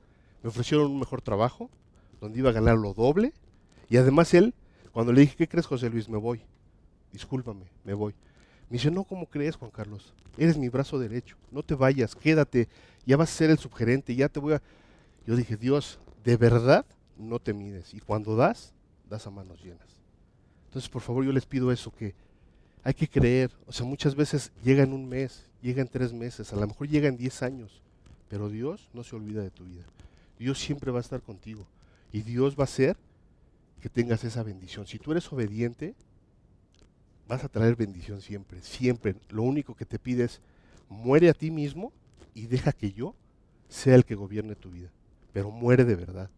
Me 0.42 0.49
ofrecieron 0.49 0.90
un 0.90 0.99
mejor 0.99 1.23
trabajo, 1.23 1.71
donde 2.21 2.38
iba 2.38 2.50
a 2.50 2.52
ganar 2.52 2.76
lo 2.76 2.92
doble. 2.94 3.33
Y 3.88 3.97
además 3.97 4.35
él 4.35 4.54
cuando 4.94 5.12
le 5.12 5.23
dije, 5.23 5.35
¿qué 5.35 5.49
crees, 5.49 5.66
José 5.66 5.90
Luis? 5.90 6.09
Me 6.09 6.18
voy. 6.18 6.40
Discúlpame, 7.12 7.64
me 7.83 7.94
voy. 7.94 8.14
Me 8.71 8.78
dice, 8.78 8.92
no, 8.92 9.02
¿cómo 9.02 9.26
crees, 9.26 9.56
Juan 9.56 9.73
Carlos? 9.73 10.14
Eres 10.38 10.56
mi 10.56 10.68
brazo 10.68 11.00
derecho. 11.00 11.37
No 11.50 11.64
te 11.64 11.75
vayas, 11.75 12.14
quédate. 12.14 12.68
Ya 13.04 13.16
vas 13.16 13.33
a 13.33 13.35
ser 13.35 13.50
el 13.50 13.59
subgerente, 13.59 14.14
ya 14.14 14.28
te 14.28 14.38
voy 14.38 14.54
a... 14.54 14.62
Yo 15.26 15.35
dije, 15.35 15.56
Dios, 15.56 15.99
de 16.23 16.37
verdad 16.37 16.87
no 17.18 17.40
te 17.40 17.52
mides. 17.52 17.92
Y 17.92 17.99
cuando 17.99 18.37
das, 18.37 18.73
das 19.11 19.26
a 19.26 19.30
manos 19.30 19.61
llenas. 19.64 20.03
Entonces, 20.74 20.90
por 20.90 21.02
favor, 21.02 21.24
yo 21.24 21.30
les 21.30 21.46
pido 21.46 21.70
eso, 21.70 21.92
que 21.92 22.16
hay 22.82 22.94
que 22.94 23.06
creer. 23.06 23.52
O 23.68 23.72
sea, 23.72 23.86
muchas 23.86 24.16
veces 24.16 24.50
llega 24.64 24.82
en 24.82 24.92
un 24.92 25.08
mes, 25.08 25.46
llega 25.62 25.80
en 25.80 25.86
tres 25.86 26.12
meses, 26.12 26.52
a 26.52 26.56
lo 26.56 26.66
mejor 26.66 26.88
llega 26.88 27.06
en 27.06 27.16
diez 27.16 27.44
años. 27.44 27.80
Pero 28.28 28.48
Dios 28.48 28.88
no 28.92 29.04
se 29.04 29.14
olvida 29.14 29.40
de 29.40 29.52
tu 29.52 29.66
vida. 29.66 29.84
Dios 30.36 30.58
siempre 30.58 30.90
va 30.90 30.98
a 30.98 31.00
estar 31.00 31.22
contigo. 31.22 31.64
Y 32.10 32.22
Dios 32.22 32.56
va 32.58 32.64
a 32.64 32.66
ser 32.66 32.96
que 33.80 33.88
tengas 33.88 34.24
esa 34.24 34.42
bendición. 34.42 34.84
Si 34.88 34.98
tú 34.98 35.12
eres 35.12 35.32
obediente, 35.32 35.94
vas 37.28 37.44
a 37.44 37.48
traer 37.48 37.76
bendición 37.76 38.20
siempre, 38.20 38.60
siempre. 38.60 39.14
Lo 39.28 39.44
único 39.44 39.76
que 39.76 39.86
te 39.86 40.00
pides, 40.00 40.40
muere 40.88 41.28
a 41.28 41.34
ti 41.34 41.52
mismo 41.52 41.92
y 42.34 42.46
deja 42.46 42.72
que 42.72 42.90
yo 42.90 43.14
sea 43.68 43.94
el 43.94 44.04
que 44.04 44.16
gobierne 44.16 44.56
tu 44.56 44.72
vida. 44.72 44.90
Pero 45.32 45.52
muere 45.52 45.84
de 45.84 45.94
verdad. 45.94 46.30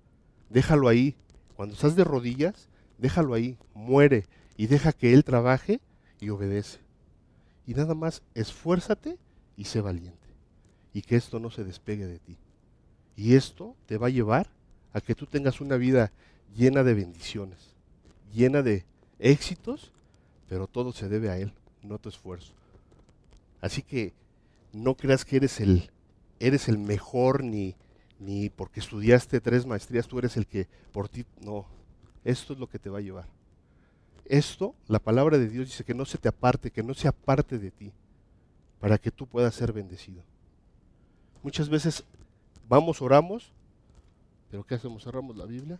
Déjalo 0.51 0.89
ahí. 0.89 1.17
Cuando 1.57 1.75
estás 1.75 1.97
de 1.97 2.05
rodillas, 2.05 2.69
déjalo 2.99 3.35
ahí, 3.35 3.59
muere 3.75 4.27
y 4.57 4.67
deja 4.67 4.93
que 4.93 5.13
Él 5.13 5.25
trabaje 5.25 5.81
y 6.21 6.31
obedece. 6.31 6.79
Y 7.67 7.75
nada 7.75 7.95
más 7.95 8.23
esfuérzate 8.35 9.19
y 9.57 9.65
sé 9.65 9.81
valiente. 9.81 10.29
Y 10.93 11.03
que 11.03 11.17
esto 11.17 11.41
no 11.41 11.51
se 11.51 11.65
despegue 11.65 12.07
de 12.07 12.19
ti. 12.19 12.39
Y 13.17 13.35
esto 13.35 13.75
te 13.87 13.99
va 13.99 14.07
a 14.07 14.11
llevar 14.11 14.49
a 14.93 15.01
que 15.01 15.15
tú 15.15 15.27
tengas 15.27 15.61
una 15.61 15.77
vida 15.77 16.13
llena 16.55 16.83
de 16.83 16.95
bendiciones, 16.95 17.75
llena 18.33 18.63
de 18.63 18.85
éxitos, 19.19 19.93
pero 20.49 20.67
todo 20.67 20.93
se 20.93 21.09
debe 21.09 21.31
a 21.31 21.39
Él, 21.39 21.53
no 21.83 21.97
a 21.97 21.99
tu 21.99 22.09
esfuerzo. 22.09 22.53
Así 23.61 23.83
que 23.83 24.13
no 24.73 24.95
creas 24.97 25.25
que 25.25 25.37
eres 25.37 25.61
el, 25.61 25.91
eres 26.41 26.69
el 26.69 26.79
mejor 26.79 27.43
ni, 27.43 27.75
ni 28.19 28.51
porque 28.51 28.81
estudiaste 28.81 29.41
tres 29.41 29.67
maestrías, 29.67 30.07
tú 30.07 30.19
eres 30.19 30.37
el 30.37 30.47
que 30.47 30.69
por 30.93 31.09
ti, 31.09 31.25
no, 31.41 31.67
esto 32.27 32.55
es 32.55 32.59
lo 32.59 32.67
que 32.69 32.81
te 32.81 32.91
va 32.91 32.99
a 32.99 33.03
llevar. 33.03 33.29
Esto, 34.25 34.75
la 34.89 34.99
palabra 34.99 35.39
de 35.39 35.49
Dios 35.49 35.69
dice 35.69 35.85
que 35.85 35.95
no 35.95 36.05
se 36.05 36.19
te 36.19 36.29
aparte, 36.29 36.73
que 36.73 36.83
no 36.83 36.93
se 36.93 37.07
aparte 37.07 37.59
de 37.59 37.71
ti, 37.71 37.93
para 38.81 38.99
que 38.99 39.13
tú 39.13 39.27
puedas 39.27 39.55
ser 39.55 39.73
bendecido. 39.73 40.23
Muchas 41.45 41.69
veces 41.69 42.03
vamos, 42.69 43.01
oramos, 43.01 43.53
pero 44.51 44.65
¿qué 44.65 44.75
hacemos? 44.75 45.05
Cerramos 45.05 45.37
la 45.37 45.45
Biblia 45.45 45.79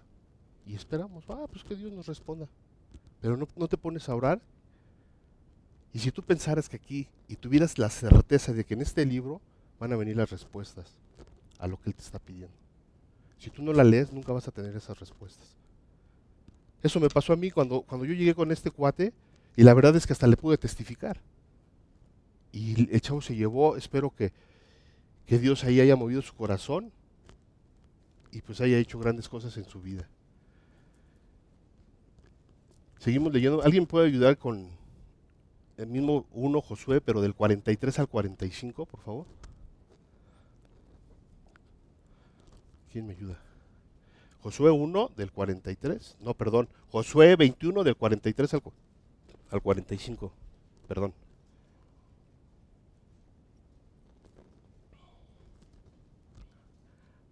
y 0.65 0.77
esperamos, 0.77 1.25
ah, 1.29 1.47
pues 1.51 1.65
que 1.65 1.75
Dios 1.75 1.93
nos 1.93 2.07
responda. 2.07 2.47
Pero 3.21 3.37
no, 3.37 3.49
no 3.57 3.67
te 3.67 3.77
pones 3.77 4.09
a 4.09 4.15
orar. 4.15 4.41
Y 5.93 5.99
si 5.99 6.13
tú 6.13 6.23
pensaras 6.23 6.69
que 6.69 6.77
aquí 6.77 7.09
y 7.27 7.35
tuvieras 7.35 7.77
la 7.77 7.91
certeza 7.91 8.53
de 8.53 8.65
que 8.65 8.75
en 8.75 8.83
este 8.83 9.05
libro 9.05 9.41
van 9.81 9.93
a 9.93 9.97
venir 9.97 10.17
las 10.17 10.31
respuestas 10.31 10.93
a 11.59 11.67
lo 11.67 11.81
que 11.81 11.91
Él 11.91 11.97
te 11.97 12.03
está 12.03 12.21
pidiendo. 12.21 12.55
Si 13.39 13.51
tú 13.51 13.65
no 13.65 13.73
la 13.73 13.83
lees, 13.83 14.13
nunca 14.13 14.33
vas 14.33 14.47
a 14.47 14.53
tener 14.53 14.77
esas 14.77 15.01
respuestas. 15.01 15.57
Eso 16.83 17.01
me 17.01 17.09
pasó 17.09 17.33
a 17.33 17.37
mí 17.37 17.51
cuando, 17.51 17.83
cuando 17.83 18.05
yo 18.07 18.15
llegué 18.15 18.35
con 18.35 18.53
este 18.53 18.71
cuate 18.71 19.13
y 19.57 19.63
la 19.63 19.75
verdad 19.75 19.97
es 19.97 20.07
que 20.07 20.13
hasta 20.13 20.27
le 20.27 20.37
pude 20.37 20.59
testificar. 20.59 21.21
Y 22.53 22.93
el 22.93 23.01
chavo 23.01 23.21
se 23.21 23.35
llevó, 23.35 23.77
espero 23.77 24.11
que, 24.11 24.33
que 25.27 25.39
Dios 25.39 25.65
ahí 25.65 25.81
haya 25.81 25.97
movido 25.97 26.23
su 26.23 26.35
corazón 26.35 26.93
y 28.33 28.41
pues 28.43 28.61
haya 28.61 28.79
hecho 28.79 28.99
grandes 28.99 29.29
cosas 29.29 29.57
en 29.57 29.65
su 29.65 29.81
vida. 29.81 30.09
Seguimos 32.99 33.33
leyendo. 33.33 33.63
¿Alguien 33.63 33.87
puede 33.87 34.07
ayudar 34.07 34.37
con 34.39 34.69
el 35.77 35.87
mismo 35.87 36.27
1 36.33 36.61
Josué, 36.61 37.01
pero 37.01 37.21
del 37.21 37.35
43 37.35 37.99
al 37.99 38.09
45, 38.09 38.87
por 38.87 39.01
favor? 39.01 39.27
¿Quién 42.91 43.07
me 43.07 43.13
ayuda? 43.13 43.46
Josué 44.47 44.71
1 44.71 45.11
del 45.17 45.33
43, 45.33 46.19
no, 46.21 46.33
perdón, 46.33 46.69
Josué 46.93 47.35
21 47.35 47.83
del 47.83 47.97
43 47.97 48.55
al, 48.55 48.63
al 49.51 49.61
45, 49.61 50.33
perdón. 50.87 51.13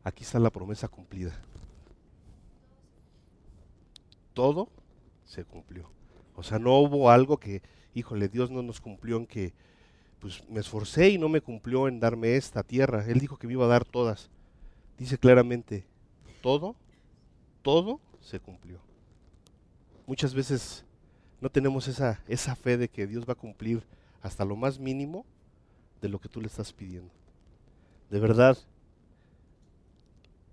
Aquí 0.03 0.25
está 0.25 0.41
la 0.41 0.51
promesa 0.51 0.89
cumplida. 0.89 1.41
Todo 4.33 4.69
se 5.25 5.45
cumplió. 5.45 5.89
O 6.35 6.43
sea, 6.43 6.59
no 6.59 6.81
hubo 6.81 7.11
algo 7.11 7.37
que, 7.37 7.63
híjole, 7.95 8.27
Dios 8.27 8.51
no 8.51 8.61
nos 8.61 8.81
cumplió 8.81 9.19
en 9.19 9.27
que, 9.27 9.55
pues 10.19 10.43
me 10.49 10.59
esforcé 10.59 11.11
y 11.11 11.19
no 11.19 11.29
me 11.29 11.41
cumplió 11.41 11.87
en 11.87 12.01
darme 12.01 12.35
esta 12.35 12.65
tierra. 12.65 13.05
Él 13.07 13.21
dijo 13.21 13.37
que 13.37 13.47
me 13.47 13.53
iba 13.53 13.67
a 13.67 13.69
dar 13.69 13.85
todas. 13.85 14.31
Dice 14.99 15.17
claramente, 15.17 15.85
todo, 16.43 16.75
todo 17.65 17.99
se 18.21 18.39
cumplió. 18.39 18.79
Muchas 20.07 20.35
veces 20.35 20.85
no 21.41 21.49
tenemos 21.49 21.89
esa, 21.89 22.23
esa 22.29 22.55
fe 22.55 22.77
de 22.77 22.89
que 22.89 23.07
Dios 23.07 23.27
va 23.27 23.33
a 23.33 23.37
cumplir 23.37 23.83
hasta 24.23 24.45
lo 24.45 24.55
más 24.55 24.79
mínimo 24.79 25.25
de 26.03 26.11
lo 26.11 26.21
que 26.21 26.29
tú 26.29 26.41
le 26.43 26.47
estás 26.47 26.73
pidiendo. 26.75 27.11
De 28.11 28.21
verdad, 28.21 28.59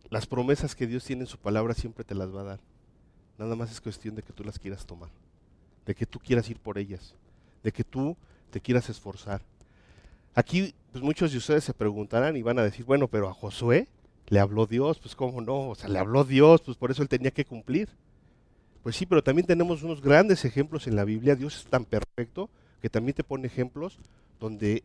las 0.09 0.25
promesas 0.25 0.73
que 0.73 0.87
Dios 0.87 1.03
tiene 1.03 1.23
en 1.23 1.27
su 1.27 1.37
palabra 1.37 1.73
siempre 1.73 2.05
te 2.05 2.15
las 2.15 2.33
va 2.33 2.41
a 2.41 2.45
dar. 2.45 2.59
Nada 3.37 3.57
más 3.57 3.71
es 3.71 3.81
cuestión 3.81 4.15
de 4.15 4.23
que 4.23 4.31
tú 4.31 4.45
las 4.45 4.57
quieras 4.57 4.85
tomar, 4.85 5.09
de 5.85 5.93
que 5.93 6.05
tú 6.05 6.17
quieras 6.17 6.49
ir 6.49 6.59
por 6.59 6.77
ellas, 6.77 7.13
de 7.61 7.73
que 7.73 7.83
tú 7.83 8.15
te 8.51 8.61
quieras 8.61 8.89
esforzar. 8.89 9.41
Aquí, 10.33 10.73
pues 10.93 11.03
muchos 11.03 11.33
de 11.33 11.39
ustedes 11.39 11.65
se 11.65 11.73
preguntarán 11.73 12.37
y 12.37 12.41
van 12.41 12.57
a 12.59 12.63
decir, 12.63 12.85
bueno, 12.85 13.09
pero 13.09 13.27
a 13.27 13.33
Josué 13.33 13.89
le 14.27 14.39
habló 14.39 14.65
Dios, 14.65 14.99
pues 14.99 15.15
cómo 15.15 15.41
no, 15.41 15.69
o 15.69 15.75
sea, 15.75 15.89
le 15.89 15.99
habló 15.99 16.23
Dios, 16.23 16.61
pues 16.61 16.77
por 16.77 16.91
eso 16.91 17.01
él 17.01 17.09
tenía 17.09 17.31
que 17.31 17.45
cumplir. 17.45 17.89
Pues 18.83 18.95
sí, 18.95 19.05
pero 19.05 19.23
también 19.23 19.45
tenemos 19.45 19.83
unos 19.83 20.01
grandes 20.01 20.45
ejemplos 20.45 20.87
en 20.87 20.95
la 20.95 21.05
Biblia. 21.05 21.35
Dios 21.35 21.57
es 21.57 21.65
tan 21.65 21.85
perfecto 21.85 22.49
que 22.81 22.89
también 22.89 23.15
te 23.15 23.23
pone 23.23 23.47
ejemplos 23.47 23.99
donde 24.39 24.83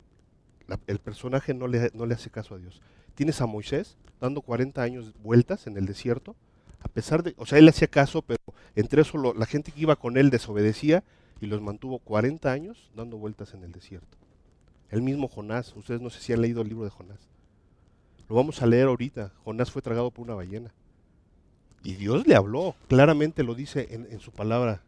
el 0.87 0.99
personaje 0.99 1.55
no 1.55 1.67
le, 1.67 1.91
no 1.95 2.07
le 2.07 2.15
hace 2.15 2.31
caso 2.31 2.55
a 2.55 2.59
Dios. 2.59 2.81
Tienes 3.15 3.41
a 3.41 3.47
Moisés 3.47 3.97
dando 4.21 4.43
40 4.43 4.83
años 4.83 5.15
vueltas 5.23 5.67
en 5.67 5.77
el 5.77 5.87
desierto, 5.87 6.37
a 6.81 6.89
pesar 6.89 7.23
de, 7.23 7.35
o 7.39 7.47
sea, 7.47 7.59
él 7.59 7.69
hacía 7.69 7.89
caso, 7.89 8.23
pero 8.23 8.41
entre 8.75 9.03
eso 9.03 9.35
la 9.35 9.47
gente 9.47 9.73
que 9.73 9.81
iba 9.81 9.97
con 9.97 10.17
él 10.17 10.31
desobedecía 10.31 11.03
y 11.41 11.47
los 11.47 11.61
mantuvo 11.61 11.99
40 11.99 12.51
años 12.51 12.91
dando 12.95 13.17
vueltas 13.17 13.55
en 13.55 13.65
el 13.65 13.73
desierto. 13.73 14.17
El 14.91 15.03
mismo 15.03 15.29
Jonás, 15.29 15.75
ustedes 15.75 16.01
no 16.01 16.11
sé 16.11 16.21
si 16.21 16.33
han 16.33 16.43
leído 16.43 16.63
el 16.63 16.69
libro 16.69 16.85
de 16.85 16.91
Jonás. 16.91 17.19
Lo 18.29 18.35
vamos 18.35 18.61
a 18.63 18.67
leer 18.67 18.89
ahorita. 18.89 19.33
Jonás 19.45 19.71
fue 19.71 19.83
tragado 19.83 20.11
por 20.11 20.25
una 20.25 20.35
ballena. 20.35 20.73
Y 21.83 21.95
Dios 21.95 22.27
le 22.27 22.35
habló, 22.35 22.75
claramente 22.89 23.45
lo 23.45 23.55
dice 23.55 23.89
en, 23.91 24.09
en 24.11 24.19
su 24.19 24.33
palabra. 24.33 24.83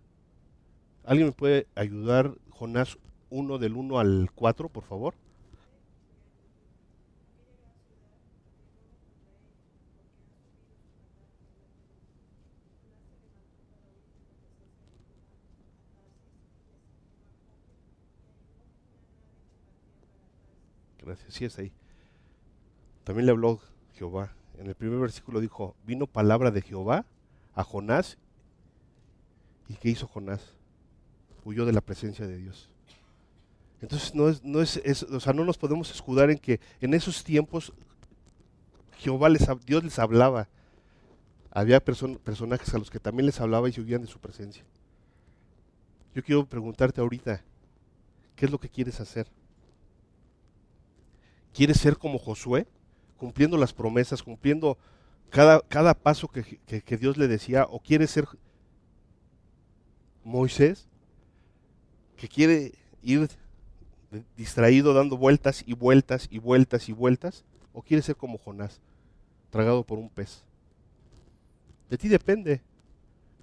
¿Alguien 1.05 1.29
me 1.29 1.33
puede 1.33 1.67
ayudar, 1.77 2.35
Jonás 2.51 2.99
1 3.31 3.59
del 3.59 3.75
1 3.77 3.99
al 4.01 4.31
4, 4.35 4.69
por 4.69 4.85
favor? 4.85 5.15
Gracias, 21.09 21.33
sí 21.33 21.45
es 21.45 21.59
ahí. 21.59 21.73
También 23.09 23.25
le 23.25 23.33
habló 23.33 23.59
Jehová. 23.95 24.35
En 24.59 24.67
el 24.67 24.75
primer 24.75 24.99
versículo 24.99 25.41
dijo, 25.41 25.75
vino 25.87 26.07
palabra 26.07 26.51
de 26.51 26.61
Jehová 26.61 27.07
a 27.55 27.65
Jonás. 27.65 28.19
¿Y 29.67 29.77
qué 29.77 29.89
hizo 29.89 30.07
Jonás? 30.07 30.53
Huyó 31.43 31.65
de 31.65 31.73
la 31.73 31.81
presencia 31.81 32.27
de 32.27 32.37
Dios. 32.37 32.69
Entonces 33.81 34.15
no 34.15 34.29
es, 34.29 34.45
no 34.45 34.61
es, 34.61 35.03
o 35.05 35.21
sea, 35.21 35.33
no 35.33 35.47
nos 35.47 35.57
podemos 35.57 35.91
escudar 35.91 36.29
en 36.29 36.37
que 36.37 36.61
en 36.83 36.93
esos 36.93 37.25
tiempos 37.25 37.73
Jehová 38.99 39.31
les, 39.31 39.49
Dios 39.65 39.83
les 39.83 39.99
hablaba. 39.99 40.47
Había 41.51 41.81
personajes 41.81 42.75
a 42.75 42.79
los 42.79 42.91
que 42.91 43.01
también 43.01 43.25
les 43.25 43.41
hablaba 43.41 43.71
y 43.71 43.73
se 43.73 43.81
huían 43.81 44.03
de 44.03 44.09
su 44.09 44.19
presencia. 44.19 44.65
Yo 46.15 46.23
quiero 46.23 46.45
preguntarte 46.45 47.01
ahorita, 47.01 47.43
¿qué 48.37 48.45
es 48.45 48.53
lo 48.53 48.61
que 48.61 48.69
quieres 48.69 49.01
hacer? 49.01 49.29
¿Quieres 51.55 51.79
ser 51.79 51.97
como 51.97 52.19
Josué? 52.19 52.67
Cumpliendo 53.19 53.59
las 53.59 53.75
promesas, 53.75 54.23
cumpliendo 54.23 54.79
cada, 55.29 55.61
cada 55.61 55.93
paso 55.93 56.29
que, 56.29 56.43
que 56.67 56.97
Dios 56.97 57.19
le 57.19 57.29
decía. 57.29 57.67
¿O 57.69 57.81
quieres 57.81 58.11
ser 58.11 58.27
Moisés? 60.25 60.89
Que 62.17 62.29
quiere 62.29 62.73
ir 63.03 63.29
distraído 64.37 64.95
dando 64.95 65.17
vueltas 65.17 65.63
y 65.67 65.75
vueltas 65.75 66.29
y 66.31 66.39
vueltas 66.39 66.89
y 66.89 66.93
vueltas? 66.93 67.45
¿O 67.73 67.83
quieres 67.83 68.07
ser 68.07 68.17
como 68.17 68.39
Jonás, 68.39 68.81
tragado 69.51 69.85
por 69.85 69.99
un 69.99 70.09
pez? 70.09 70.43
De 71.91 71.99
ti 71.99 72.09
depende, 72.09 72.61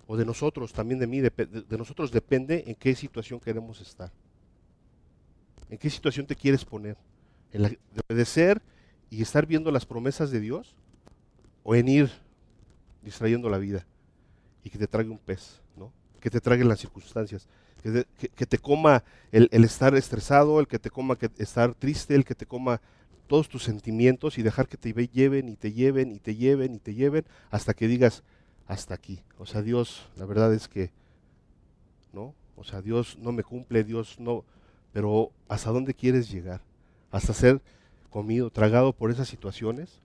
o 0.07 0.17
de 0.17 0.25
nosotros, 0.25 0.73
también 0.73 0.99
de 0.99 1.07
mí, 1.07 1.19
de, 1.19 1.29
de, 1.29 1.77
nosotros 1.77 2.11
depende 2.11 2.63
en 2.67 2.75
qué 2.75 2.95
situación 2.95 3.39
queremos 3.39 3.81
estar. 3.81 4.11
¿En 5.69 5.77
qué 5.77 5.89
situación 5.89 6.27
te 6.27 6.35
quieres 6.35 6.63
poner? 6.63 6.97
¿En 7.51 7.63
la 7.63 7.69
de 7.69 7.77
obedecer 8.07 8.61
y 9.09 9.21
estar 9.21 9.45
viendo 9.45 9.71
las 9.71 9.85
promesas 9.85 10.31
de 10.31 10.39
Dios? 10.39 10.75
¿O 11.63 11.75
en 11.75 11.87
ir 11.87 12.11
distrayendo 13.01 13.49
la 13.49 13.57
vida 13.57 13.85
y 14.63 14.69
que 14.69 14.77
te 14.77 14.87
trague 14.87 15.09
un 15.09 15.17
pez, 15.17 15.61
¿no? 15.75 15.91
que 16.19 16.29
te 16.29 16.41
traguen 16.41 16.67
las 16.67 16.79
circunstancias? 16.79 17.47
que, 18.35 18.45
te 18.45 18.57
coma 18.57 19.03
el, 19.31 19.49
estar 19.51 19.95
estresado, 19.95 20.59
el 20.59 20.67
que 20.67 20.79
te 20.79 20.89
coma 20.89 21.17
que 21.17 21.29
estar 21.37 21.75
triste, 21.75 22.15
el 22.15 22.25
que 22.25 22.33
te 22.33 22.45
coma 22.45 22.81
todos 23.27 23.47
tus 23.47 23.63
sentimientos 23.63 24.37
y 24.37 24.43
dejar 24.43 24.67
que 24.67 24.77
te 24.77 24.91
lleven 25.07 25.49
y 25.49 25.55
te 25.55 25.71
lleven 25.71 26.11
y 26.11 26.19
te 26.19 26.35
lleven 26.35 26.73
y 26.73 26.79
te 26.79 26.93
lleven 26.95 27.25
hasta 27.51 27.73
que 27.73 27.87
digas, 27.87 28.23
hasta 28.67 28.95
aquí. 28.95 29.21
O 29.37 29.45
sea, 29.45 29.61
Dios, 29.61 30.09
la 30.15 30.25
verdad 30.25 30.53
es 30.53 30.67
que, 30.67 30.91
¿no? 32.11 32.33
O 32.55 32.63
sea, 32.63 32.81
Dios 32.81 33.17
no 33.19 33.31
me 33.31 33.43
cumple, 33.43 33.83
Dios 33.83 34.19
no, 34.19 34.43
pero 34.91 35.31
¿hasta 35.47 35.71
dónde 35.71 35.93
quieres 35.93 36.31
llegar? 36.31 36.61
¿Hasta 37.11 37.33
ser 37.33 37.61
comido, 38.15 38.49
tragado 38.49 38.93
por 38.93 39.11
esas 39.11 39.27
situaciones? 39.27 39.99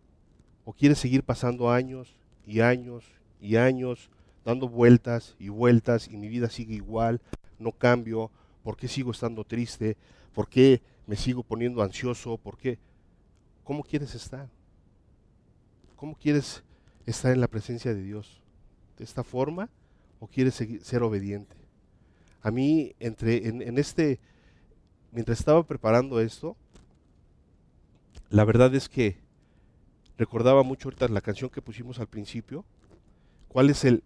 ¿O 0.64 0.72
quieres 0.72 0.98
seguir 0.98 1.22
pasando 1.22 1.70
años 1.70 2.12
y 2.44 2.58
años 2.58 3.04
y 3.40 3.54
años 3.54 4.10
dando 4.44 4.68
vueltas 4.68 5.36
y 5.38 5.48
vueltas 5.48 6.08
y 6.08 6.16
mi 6.16 6.26
vida 6.26 6.50
sigue 6.50 6.74
igual, 6.74 7.20
no 7.60 7.70
cambio? 7.70 8.32
¿Por 8.64 8.76
qué 8.76 8.88
sigo 8.88 9.12
estando 9.12 9.44
triste? 9.44 9.96
¿Por 10.34 10.48
qué 10.48 10.82
me 11.06 11.14
sigo 11.14 11.44
poniendo 11.44 11.84
ansioso? 11.84 12.36
¿Por 12.36 12.58
qué? 12.58 12.80
¿Cómo 13.62 13.84
quieres 13.84 14.16
estar? 14.16 14.48
¿Cómo 15.94 16.16
quieres 16.16 16.64
estar 17.06 17.32
en 17.32 17.40
la 17.40 17.46
presencia 17.46 17.94
de 17.94 18.02
Dios? 18.02 18.40
¿De 18.98 19.04
esta 19.04 19.22
forma 19.22 19.68
o 20.18 20.26
quieres 20.26 20.54
ser 20.54 21.04
obediente? 21.04 21.54
A 22.42 22.50
mí, 22.50 22.92
entre, 22.98 23.46
en, 23.46 23.78
este, 23.78 24.18
mientras 25.12 25.38
estaba 25.38 25.62
preparando 25.62 26.20
esto, 26.20 26.56
la 28.30 28.44
verdad 28.44 28.72
es 28.76 28.88
que 28.88 29.18
recordaba 30.16 30.62
mucho 30.62 30.88
ahorita 30.88 31.08
la 31.08 31.20
canción 31.20 31.50
que 31.50 31.62
pusimos 31.62 31.98
al 31.98 32.06
principio. 32.06 32.64
¿Cuál 33.48 33.70
es 33.70 33.84
el, 33.84 34.04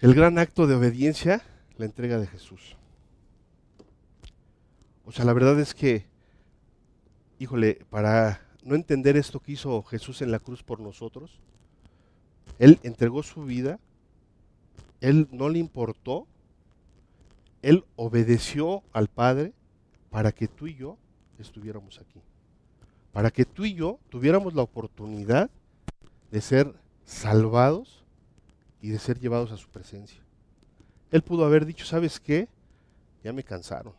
el 0.00 0.14
gran 0.14 0.38
acto 0.38 0.66
de 0.66 0.74
obediencia? 0.74 1.42
La 1.76 1.84
entrega 1.84 2.18
de 2.18 2.26
Jesús. 2.26 2.76
O 5.04 5.12
sea, 5.12 5.24
la 5.24 5.32
verdad 5.32 5.58
es 5.60 5.72
que, 5.72 6.04
híjole, 7.38 7.86
para 7.90 8.40
no 8.64 8.74
entender 8.74 9.16
esto 9.16 9.40
que 9.40 9.52
hizo 9.52 9.82
Jesús 9.84 10.20
en 10.20 10.32
la 10.32 10.40
cruz 10.40 10.64
por 10.64 10.80
nosotros, 10.80 11.38
Él 12.58 12.80
entregó 12.82 13.22
su 13.22 13.44
vida, 13.44 13.78
Él 15.00 15.28
no 15.30 15.48
le 15.48 15.60
importó, 15.60 16.26
Él 17.62 17.84
obedeció 17.94 18.82
al 18.92 19.06
Padre 19.06 19.52
para 20.10 20.32
que 20.32 20.48
tú 20.48 20.66
y 20.66 20.74
yo 20.74 20.98
estuviéramos 21.42 21.98
aquí. 21.98 22.20
Para 23.12 23.30
que 23.30 23.44
tú 23.44 23.64
y 23.64 23.74
yo 23.74 23.98
tuviéramos 24.08 24.54
la 24.54 24.62
oportunidad 24.62 25.50
de 26.30 26.40
ser 26.40 26.72
salvados 27.04 28.04
y 28.80 28.90
de 28.90 28.98
ser 28.98 29.18
llevados 29.18 29.50
a 29.52 29.56
su 29.56 29.68
presencia. 29.68 30.20
Él 31.10 31.22
pudo 31.22 31.44
haber 31.44 31.66
dicho, 31.66 31.84
¿sabes 31.84 32.20
qué? 32.20 32.48
Ya 33.24 33.32
me 33.32 33.42
cansaron. 33.42 33.92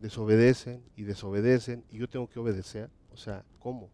Desobedecen 0.00 0.82
y 0.96 1.04
desobedecen 1.04 1.84
y 1.90 1.98
yo 1.98 2.08
tengo 2.08 2.28
que 2.28 2.38
obedecer. 2.38 2.90
O 3.12 3.16
sea, 3.16 3.44
¿cómo? 3.58 3.88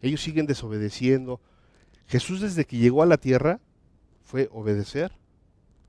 Ellos 0.00 0.22
siguen 0.22 0.46
desobedeciendo. 0.46 1.40
Jesús 2.06 2.40
desde 2.40 2.64
que 2.64 2.78
llegó 2.78 3.02
a 3.02 3.06
la 3.06 3.18
tierra 3.18 3.60
fue 4.22 4.48
obedecer, 4.52 5.12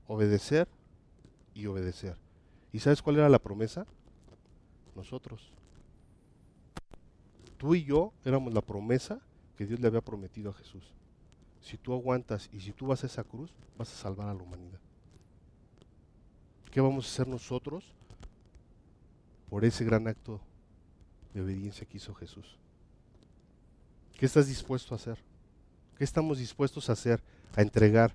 obedecer 0.06 0.68
y 1.54 1.66
obedecer. 1.66 2.16
¿Y 2.72 2.80
sabes 2.80 3.02
cuál 3.02 3.16
era 3.16 3.28
la 3.28 3.38
promesa? 3.38 3.86
Nosotros. 4.94 5.50
Tú 7.56 7.74
y 7.74 7.84
yo 7.84 8.12
éramos 8.24 8.52
la 8.52 8.60
promesa 8.60 9.20
que 9.56 9.66
Dios 9.66 9.80
le 9.80 9.86
había 9.86 10.00
prometido 10.00 10.50
a 10.50 10.54
Jesús. 10.54 10.82
Si 11.60 11.76
tú 11.78 11.92
aguantas 11.92 12.50
y 12.52 12.60
si 12.60 12.72
tú 12.72 12.88
vas 12.88 13.04
a 13.04 13.06
esa 13.06 13.22
cruz, 13.22 13.52
vas 13.78 13.92
a 13.92 13.96
salvar 13.96 14.28
a 14.28 14.34
la 14.34 14.42
humanidad. 14.42 14.80
¿Qué 16.70 16.80
vamos 16.80 17.06
a 17.06 17.08
hacer 17.08 17.28
nosotros 17.28 17.84
por 19.48 19.64
ese 19.64 19.84
gran 19.84 20.08
acto 20.08 20.40
de 21.34 21.42
obediencia 21.42 21.86
que 21.86 21.98
hizo 21.98 22.14
Jesús? 22.14 22.56
¿Qué 24.18 24.26
estás 24.26 24.48
dispuesto 24.48 24.94
a 24.94 24.96
hacer? 24.96 25.18
¿Qué 25.96 26.04
estamos 26.04 26.38
dispuestos 26.38 26.88
a 26.88 26.94
hacer, 26.94 27.22
a 27.54 27.62
entregar 27.62 28.14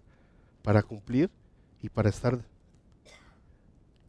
para 0.64 0.84
cumplir 0.84 1.30
y 1.82 1.90
para 1.90 2.10
estar 2.10 2.44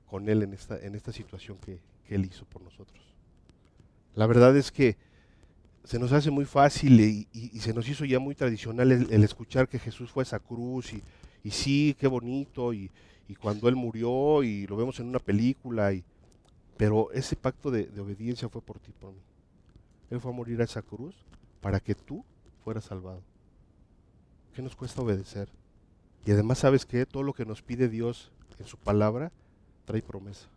con 0.09 0.28
Él 0.28 0.42
en 0.42 0.54
esta, 0.54 0.81
en 0.81 0.94
esta 0.94 1.12
situación 1.12 1.59
que, 1.59 1.78
Él 2.08 2.24
hizo 2.24 2.44
por 2.46 2.62
nosotros? 2.62 2.98
La 4.14 4.26
verdad 4.26 4.56
es 4.56 4.72
que 4.72 4.96
se 5.84 5.98
nos 5.98 6.12
hace 6.12 6.30
muy 6.30 6.44
fácil 6.44 7.00
y, 7.00 7.26
se 7.60 7.72
nos 7.72 7.88
hizo 7.88 8.04
ya 8.04 8.18
muy 8.18 8.34
tradicional 8.34 8.92
el, 8.92 9.24
escuchar 9.24 9.68
que 9.68 9.78
Jesús 9.78 10.10
fue 10.10 10.22
a 10.22 10.24
esa 10.24 10.38
cruz 10.38 10.92
y, 10.92 11.50
sí, 11.50 11.96
qué 11.98 12.06
bonito, 12.06 12.74
y, 12.74 12.90
cuando 13.40 13.68
Él 13.68 13.76
murió 13.76 14.42
y 14.42 14.66
lo 14.66 14.76
vemos 14.76 15.00
en 15.00 15.06
una 15.06 15.18
película, 15.18 15.92
pero 16.76 17.10
ese 17.12 17.36
pacto 17.36 17.70
de, 17.70 17.88
obediencia 18.00 18.48
fue 18.48 18.60
por 18.60 18.78
ti, 18.78 18.92
por 18.98 19.12
mí. 19.12 19.20
Él 20.10 20.20
fue 20.20 20.30
a 20.30 20.34
morir 20.34 20.60
a 20.60 20.64
esa 20.64 20.82
cruz 20.82 21.14
para 21.60 21.80
que 21.80 21.94
tú 21.94 22.24
fueras 22.64 22.84
salvado. 22.84 23.22
¿Qué 24.54 24.62
nos 24.62 24.76
cuesta 24.76 25.00
obedecer? 25.00 25.48
Y 26.26 26.32
además, 26.32 26.58
¿sabes 26.58 26.84
que 26.84 27.06
Todo 27.06 27.22
lo 27.22 27.32
que 27.32 27.46
nos 27.46 27.62
pide 27.62 27.88
Dios 27.88 28.30
en 28.58 28.66
su 28.66 28.76
palabra 28.76 29.32
trae 29.84 30.02
promesa. 30.02 30.48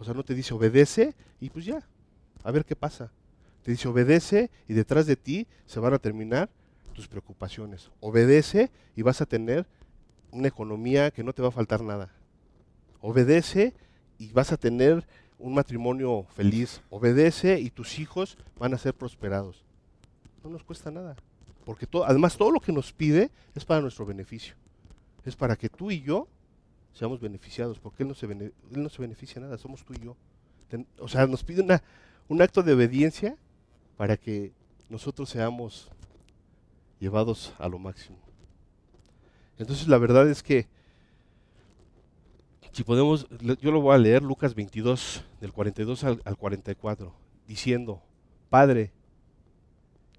O 0.00 0.04
sea, 0.04 0.14
no 0.14 0.24
te 0.24 0.34
dice 0.34 0.54
obedece 0.54 1.14
y 1.40 1.50
pues 1.50 1.66
ya, 1.66 1.86
a 2.42 2.50
ver 2.50 2.64
qué 2.64 2.74
pasa. 2.74 3.12
Te 3.62 3.70
dice 3.70 3.86
obedece 3.86 4.50
y 4.66 4.72
detrás 4.72 5.06
de 5.06 5.14
ti 5.14 5.46
se 5.66 5.78
van 5.78 5.92
a 5.92 5.98
terminar 5.98 6.48
tus 6.94 7.06
preocupaciones. 7.06 7.90
Obedece 8.00 8.70
y 8.96 9.02
vas 9.02 9.20
a 9.20 9.26
tener 9.26 9.66
una 10.30 10.48
economía 10.48 11.10
que 11.10 11.22
no 11.22 11.34
te 11.34 11.42
va 11.42 11.48
a 11.48 11.52
faltar 11.52 11.82
nada. 11.82 12.10
Obedece 13.02 13.74
y 14.16 14.32
vas 14.32 14.52
a 14.52 14.56
tener 14.56 15.06
un 15.38 15.52
matrimonio 15.52 16.24
feliz. 16.34 16.80
Obedece 16.88 17.60
y 17.60 17.68
tus 17.68 17.98
hijos 17.98 18.38
van 18.58 18.72
a 18.72 18.78
ser 18.78 18.94
prosperados. 18.94 19.66
No 20.42 20.48
nos 20.48 20.64
cuesta 20.64 20.90
nada. 20.90 21.14
Porque 21.66 21.86
además 22.06 22.38
todo 22.38 22.50
lo 22.50 22.60
que 22.60 22.72
nos 22.72 22.90
pide 22.94 23.30
es 23.54 23.66
para 23.66 23.82
nuestro 23.82 24.06
beneficio. 24.06 24.54
Es 25.26 25.36
para 25.36 25.56
que 25.56 25.68
tú 25.68 25.90
y 25.90 26.00
yo 26.00 26.26
seamos 26.92 27.20
beneficiados. 27.20 27.78
Porque 27.78 28.02
Él 28.02 28.08
no 28.08 28.14
se, 28.14 28.26
él 28.26 28.52
no 28.70 28.88
se 28.88 29.02
beneficia 29.02 29.40
nada, 29.40 29.58
somos 29.58 29.84
tú 29.84 29.94
y 29.94 30.04
yo. 30.04 30.16
o 30.98 31.08
sea, 31.08 31.26
nos 31.26 31.44
pide 31.44 31.62
una, 31.62 31.82
un 32.28 32.42
acto 32.42 32.62
de 32.62 32.72
obediencia 32.72 33.36
para 33.96 34.16
que 34.16 34.52
nosotros 34.88 35.28
seamos 35.28 35.88
llevados 36.98 37.54
a 37.58 37.68
lo 37.68 37.78
máximo. 37.78 38.18
Entonces 39.58 39.88
la 39.88 39.98
verdad 39.98 40.28
es 40.28 40.42
que 40.42 40.68
si 42.72 42.84
podemos, 42.84 43.26
yo 43.60 43.72
lo 43.72 43.80
voy 43.80 43.94
a 43.94 43.98
leer, 43.98 44.22
Lucas 44.22 44.54
22, 44.54 45.24
del 45.40 45.52
42 45.52 46.04
al, 46.04 46.36
44, 46.38 47.12
diciendo, 47.46 48.00
Padre, 48.48 48.92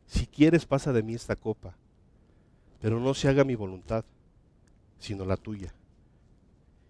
si 0.06 0.28
quieres 0.28 0.66
pasa 0.66 0.92
de 0.92 1.02
mí 1.02 1.14
esta 1.14 1.36
copa, 1.36 1.76
pero 2.82 3.00
no 3.00 3.14
se 3.14 3.30
haga 3.30 3.44
mi 3.46 3.56
voluntad, 3.56 4.04
sino 5.00 5.24
la 5.26 5.38
tuya. 5.38 5.74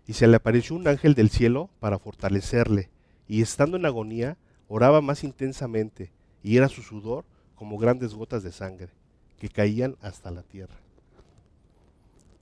Y 0.08 0.14
se 0.14 0.28
le 0.28 0.38
apareció 0.38 0.76
un 0.76 0.88
ángel 0.88 1.14
del 1.14 1.30
cielo 1.30 1.70
para 1.80 2.00
fortalecerle, 2.00 2.90
y 3.28 3.42
estando 3.42 3.78
en 3.78 3.86
agonía, 3.86 4.38
oraba 4.68 5.02
más 5.02 5.24
intensamente, 5.24 6.12
y 6.44 6.58
era 6.58 6.68
su 6.68 6.82
sudor 6.82 7.26
como 7.56 7.78
grandes 7.78 8.14
gotas 8.14 8.44
de 8.44 8.52
sangre, 8.52 8.90
que 9.38 9.50
caían 9.50 9.96
hasta 10.02 10.32
la 10.32 10.44
tierra. 10.44 10.76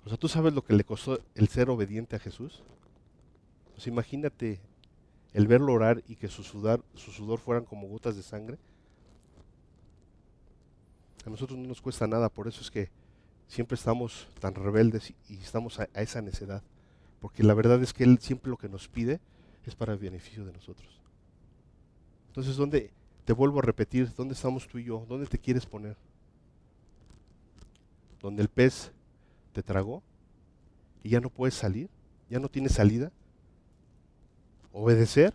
O 0.06 0.10
sea, 0.10 0.18
¿tú 0.18 0.28
sabes 0.28 0.54
lo 0.54 0.64
que 0.64 0.74
le 0.74 0.84
costó 0.84 1.20
el 1.36 1.48
ser 1.50 1.70
obediente 1.70 2.16
a 2.16 2.20
Jesús? 2.20 2.64
Pues 3.74 3.88
imagínate 3.88 4.60
el 5.34 5.48
verlo 5.48 5.74
orar 5.74 6.04
y 6.08 6.16
que 6.16 6.28
su 6.28 6.44
sudor, 6.44 6.84
su 6.96 7.12
sudor 7.12 7.40
fueran 7.40 7.66
como 7.66 7.88
gotas 7.88 8.16
de 8.16 8.24
sangre. 8.24 8.58
A 11.26 11.30
nosotros 11.30 11.60
no 11.60 11.68
nos 11.68 11.82
cuesta 11.82 12.08
nada, 12.08 12.30
por 12.30 12.48
eso 12.48 12.62
es 12.62 12.72
que 12.72 12.90
siempre 13.48 13.76
estamos 13.76 14.28
tan 14.40 14.56
rebeldes 14.56 15.14
y, 15.30 15.36
estamos 15.36 15.80
a, 15.80 15.90
esa 15.96 16.22
necedad. 16.22 16.64
Porque 17.20 17.44
la 17.44 17.54
verdad 17.54 17.82
es 17.82 17.94
que 17.94 18.04
Él 18.04 18.20
siempre 18.20 18.50
lo 18.50 18.58
que 18.58 18.70
nos 18.70 18.88
pide 18.88 19.20
es 19.66 19.76
para 19.76 19.94
el 19.94 20.00
beneficio 20.00 20.46
de 20.46 20.54
nosotros. 20.54 21.02
Entonces, 22.28 22.56
¿dónde, 22.56 22.92
te 23.26 23.34
vuelvo 23.34 23.60
a 23.60 23.64
repetir, 23.64 24.14
dónde 24.16 24.34
estamos 24.34 24.68
tú 24.68 24.78
y 24.78 24.86
yo? 24.86 25.06
¿Dónde 25.08 25.28
te 25.28 25.38
quieres 25.38 25.66
poner? 25.66 25.98
¿Donde 28.22 28.42
el 28.42 28.50
pez 28.50 28.92
te 29.54 29.64
tragó 29.64 30.02
y 31.04 31.10
ya 31.10 31.20
no 31.20 31.30
puedes 31.30 31.56
salir? 31.56 31.90
¿Ya 32.30 32.40
no 32.40 32.50
tienes 32.50 32.74
salida? 32.74 33.12
obedecer 34.72 35.34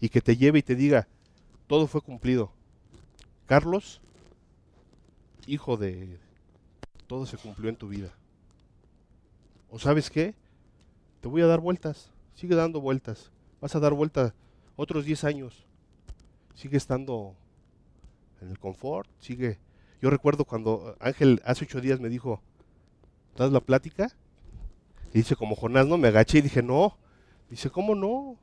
y 0.00 0.08
que 0.08 0.20
te 0.20 0.36
lleve 0.36 0.60
y 0.60 0.62
te 0.62 0.74
diga, 0.74 1.06
todo 1.66 1.86
fue 1.86 2.00
cumplido. 2.00 2.50
Carlos, 3.46 4.00
hijo 5.46 5.76
de, 5.76 6.18
todo 7.06 7.26
se 7.26 7.36
cumplió 7.36 7.68
en 7.68 7.76
tu 7.76 7.88
vida. 7.88 8.12
¿O 9.70 9.78
sabes 9.78 10.10
qué? 10.10 10.34
Te 11.22 11.28
voy 11.28 11.40
a 11.40 11.46
dar 11.46 11.60
vueltas, 11.60 12.10
sigue 12.34 12.54
dando 12.54 12.82
vueltas. 12.82 13.30
Vas 13.62 13.74
a 13.74 13.80
dar 13.80 13.94
vueltas 13.94 14.34
otros 14.76 15.06
10 15.06 15.24
años. 15.24 15.64
Sigue 16.54 16.76
estando 16.76 17.34
en 18.42 18.50
el 18.50 18.58
confort, 18.58 19.08
sigue. 19.20 19.58
Yo 20.02 20.10
recuerdo 20.10 20.44
cuando 20.44 20.96
Ángel 21.00 21.40
hace 21.46 21.64
ocho 21.64 21.80
días 21.80 21.98
me 21.98 22.10
dijo, 22.10 22.42
¿das 23.36 23.50
la 23.50 23.60
plática? 23.60 24.08
Y 25.14 25.18
dice, 25.18 25.34
como 25.34 25.56
Jonás, 25.56 25.86
no, 25.86 25.96
me 25.96 26.08
agaché 26.08 26.38
y 26.38 26.42
dije, 26.42 26.62
no. 26.62 26.98
Dice, 27.48 27.70
¿cómo 27.70 27.94
no? 27.94 28.36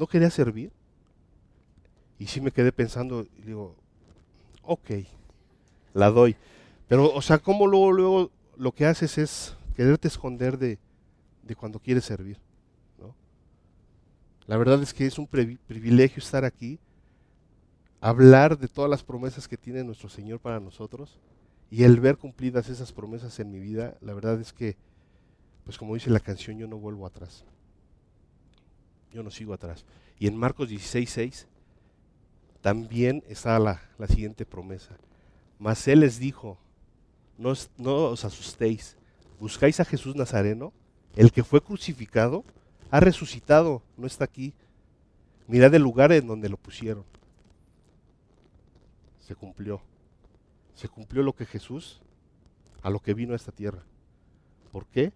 no 0.00 0.06
quería 0.06 0.30
servir. 0.30 0.72
Y 2.18 2.26
sí 2.26 2.40
me 2.40 2.52
quedé 2.52 2.72
pensando, 2.72 3.26
y 3.38 3.42
digo, 3.42 3.76
ok, 4.62 4.90
la 5.94 6.10
doy. 6.10 6.36
Pero, 6.88 7.12
o 7.12 7.22
sea, 7.22 7.38
¿cómo 7.38 7.66
luego, 7.66 7.92
luego 7.92 8.30
lo 8.56 8.72
que 8.72 8.86
haces 8.86 9.18
es 9.18 9.54
quererte 9.70 10.08
esconder 10.08 10.58
de, 10.58 10.78
de 11.42 11.56
cuando 11.56 11.78
quieres 11.78 12.04
servir? 12.04 12.38
¿no? 12.98 13.14
La 14.46 14.56
verdad 14.56 14.82
es 14.82 14.94
que 14.94 15.06
es 15.06 15.18
un 15.18 15.26
privilegio 15.26 16.20
estar 16.20 16.44
aquí, 16.44 16.78
hablar 18.00 18.58
de 18.58 18.68
todas 18.68 18.90
las 18.90 19.02
promesas 19.02 19.48
que 19.48 19.56
tiene 19.56 19.84
nuestro 19.84 20.08
Señor 20.08 20.40
para 20.40 20.60
nosotros 20.60 21.18
y 21.70 21.84
el 21.84 22.00
ver 22.00 22.16
cumplidas 22.16 22.68
esas 22.68 22.92
promesas 22.92 23.38
en 23.40 23.50
mi 23.50 23.60
vida, 23.60 23.96
la 24.00 24.14
verdad 24.14 24.40
es 24.40 24.52
que 24.52 24.76
pues 25.64 25.78
como 25.78 25.94
dice 25.94 26.10
la 26.10 26.20
canción, 26.20 26.58
yo 26.58 26.66
no 26.66 26.78
vuelvo 26.78 27.06
atrás. 27.06 27.44
Yo 29.12 29.22
no 29.22 29.30
sigo 29.30 29.54
atrás. 29.54 29.84
Y 30.18 30.26
en 30.26 30.36
Marcos 30.36 30.68
16, 30.68 31.08
6 31.08 31.46
también 32.60 33.22
está 33.28 33.58
la, 33.58 33.80
la 33.98 34.06
siguiente 34.06 34.44
promesa. 34.44 34.96
Mas 35.58 35.86
Él 35.88 36.00
les 36.00 36.18
dijo, 36.18 36.58
no, 37.38 37.52
no 37.76 38.04
os 38.06 38.24
asustéis, 38.24 38.96
buscáis 39.40 39.80
a 39.80 39.84
Jesús 39.84 40.14
Nazareno, 40.14 40.72
el 41.16 41.32
que 41.32 41.42
fue 41.42 41.60
crucificado, 41.62 42.44
ha 42.90 43.00
resucitado, 43.00 43.82
no 43.96 44.06
está 44.06 44.24
aquí. 44.24 44.52
Mirad 45.48 45.74
el 45.74 45.82
lugar 45.82 46.12
en 46.12 46.26
donde 46.26 46.48
lo 46.48 46.56
pusieron. 46.56 47.04
Se 49.18 49.34
cumplió. 49.34 49.80
Se 50.74 50.88
cumplió 50.88 51.22
lo 51.22 51.32
que 51.32 51.46
Jesús, 51.46 52.00
a 52.82 52.90
lo 52.90 53.00
que 53.00 53.14
vino 53.14 53.32
a 53.32 53.36
esta 53.36 53.50
tierra. 53.50 53.82
¿Por 54.70 54.86
qué? 54.86 55.12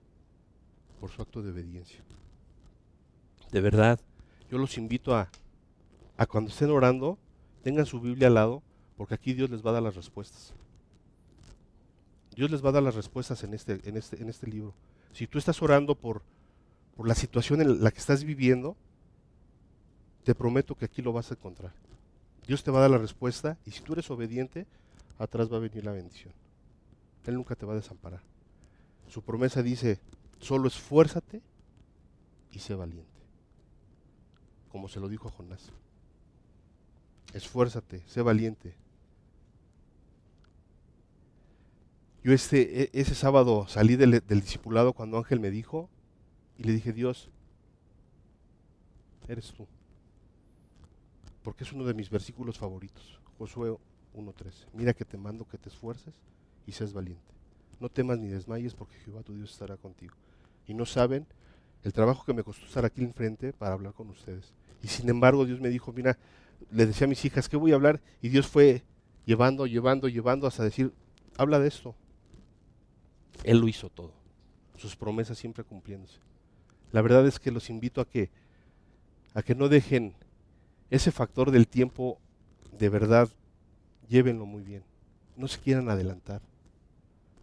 Por 1.01 1.11
su 1.11 1.23
acto 1.23 1.43
de 1.43 1.51
obediencia. 1.51 2.01
De 3.53 3.61
verdad, 3.61 4.01
yo 4.51 4.59
los 4.59 4.79
invito 4.79 5.15
a, 5.15 5.29
a 6.17 6.27
cuando 6.27 6.51
estén 6.51 6.71
orando, 6.71 7.19
tengan 7.63 7.87
su 7.87 8.01
Biblia 8.01 8.29
al 8.29 8.35
lado, 8.35 8.63
porque 8.97 9.15
aquí 9.15 9.35
Dios 9.35 9.51
les 9.51 9.65
va 9.65 9.71
a 9.71 9.75
dar 9.75 9.83
las 9.83 9.97
respuestas. 9.97 10.55
Dios 12.35 12.51
les 12.51 12.65
va 12.65 12.71
a 12.71 12.73
dar 12.73 12.83
las 12.83 12.95
respuestas 12.95 13.43
en 13.45 13.55
este, 13.55 13.81
en 13.85 13.97
este, 13.97 14.21
en 14.21 14.29
este 14.29 14.47
libro. 14.47 14.75
Si 15.13 15.27
tú 15.27 15.39
estás 15.39 15.63
orando 15.63 15.95
por, 15.95 16.23
por 16.97 17.07
la 17.07 17.15
situación 17.15 17.61
en 17.61 17.83
la 17.83 17.91
que 17.91 17.99
estás 17.99 18.25
viviendo, 18.25 18.77
te 20.25 20.35
prometo 20.35 20.75
que 20.75 20.87
aquí 20.87 21.03
lo 21.03 21.13
vas 21.13 21.31
a 21.31 21.35
encontrar. 21.35 21.73
Dios 22.47 22.63
te 22.63 22.71
va 22.71 22.79
a 22.79 22.83
dar 22.83 22.91
la 22.91 22.99
respuesta 22.99 23.59
y 23.65 23.71
si 23.71 23.83
tú 23.83 23.93
eres 23.93 24.11
obediente, 24.11 24.67
atrás 25.19 25.53
va 25.53 25.57
a 25.57 25.61
venir 25.61 25.85
la 25.85 25.93
bendición. 25.93 26.33
Él 27.27 27.35
nunca 27.35 27.55
te 27.55 27.67
va 27.67 27.73
a 27.73 27.77
desamparar. 27.77 28.23
Su 29.09 29.23
promesa 29.23 29.63
dice, 29.63 30.01
solo 30.41 30.69
esfuérzate 30.69 31.43
y 32.53 32.59
sé 32.59 32.75
valiente. 32.75 33.09
Como 34.71 34.89
se 34.89 35.01
lo 35.01 35.09
dijo 35.09 35.29
a 35.29 35.31
Jonás 35.31 35.71
esfuérzate, 37.35 38.03
sé 38.07 38.23
valiente. 38.23 38.75
Yo 42.25 42.33
este, 42.33 42.85
e, 42.85 42.91
ese 42.95 43.15
sábado 43.15 43.67
salí 43.69 43.97
del, 43.97 44.23
del 44.27 44.41
discipulado 44.41 44.95
cuando 44.95 45.19
Ángel 45.19 45.41
me 45.41 45.51
dijo 45.51 45.91
y 46.59 46.65
le 46.65 46.73
dije, 46.73 46.95
Dios, 46.95 47.29
eres 49.29 49.53
tú. 49.53 49.67
Porque 51.43 51.65
es 51.65 51.73
uno 51.73 51.85
de 51.85 51.93
mis 51.93 52.09
versículos 52.09 52.59
favoritos. 52.59 53.21
Josué 53.37 53.77
1.13. 54.15 54.69
Mira 54.73 54.95
que 54.95 55.05
te 55.05 55.19
mando 55.19 55.47
que 55.47 55.59
te 55.59 55.69
esfuerces 55.69 56.15
y 56.67 56.73
seas 56.73 56.95
valiente. 56.95 57.23
No 57.79 57.91
temas 57.91 58.19
ni 58.19 58.29
desmayes 58.29 58.75
porque 58.75 58.97
Jehová 59.01 59.23
tu 59.23 59.35
Dios 59.35 59.53
estará 59.53 59.77
contigo. 59.77 60.15
Y 60.67 60.73
no 60.73 60.87
saben 60.87 61.27
el 61.83 61.93
trabajo 61.93 62.25
que 62.25 62.33
me 62.33 62.43
costó 62.43 62.65
estar 62.65 62.87
aquí 62.87 63.03
enfrente 63.03 63.53
para 63.53 63.75
hablar 63.75 63.93
con 63.93 64.09
ustedes. 64.09 64.55
Y 64.83 64.89
sin 64.89 65.11
embargo 65.11 65.45
Dios 65.45 65.61
me 65.61 65.69
dijo, 65.69 65.93
mira, 65.93 66.17
le 66.71 66.87
decía 66.87 67.05
a 67.05 67.09
mis 67.09 67.23
hijas, 67.27 67.51
¿qué 67.51 67.59
voy 67.59 67.73
a 67.73 67.75
hablar? 67.75 68.01
Y 68.23 68.31
Dios 68.31 68.47
fue 68.47 68.83
llevando, 69.27 69.67
llevando, 69.67 70.09
llevando 70.09 70.47
hasta 70.47 70.65
decir, 70.65 70.95
habla 71.37 71.59
de 71.59 71.69
esto. 71.69 71.95
Él 73.43 73.59
lo 73.59 73.69
hizo 73.69 73.91
todo. 73.91 74.13
Sus 74.77 74.97
promesas 74.97 75.39
siempre 75.39 75.65
cumpliéndose. 75.65 76.19
La 76.93 77.03
verdad 77.03 77.27
es 77.27 77.39
que 77.39 77.51
los 77.51 77.71
invito 77.71 78.01
a 78.01 78.09
que, 78.09 78.31
a 79.35 79.43
que 79.43 79.55
no 79.55 79.69
dejen 79.69 80.15
ese 80.91 81.11
factor 81.11 81.51
del 81.51 81.67
tiempo 81.67 82.19
de 82.79 82.89
verdad, 82.89 83.29
llévenlo 84.09 84.47
muy 84.47 84.63
bien. 84.63 84.85
No 85.37 85.49
se 85.49 85.59
quieran 85.59 85.89
adelantar. 85.89 86.41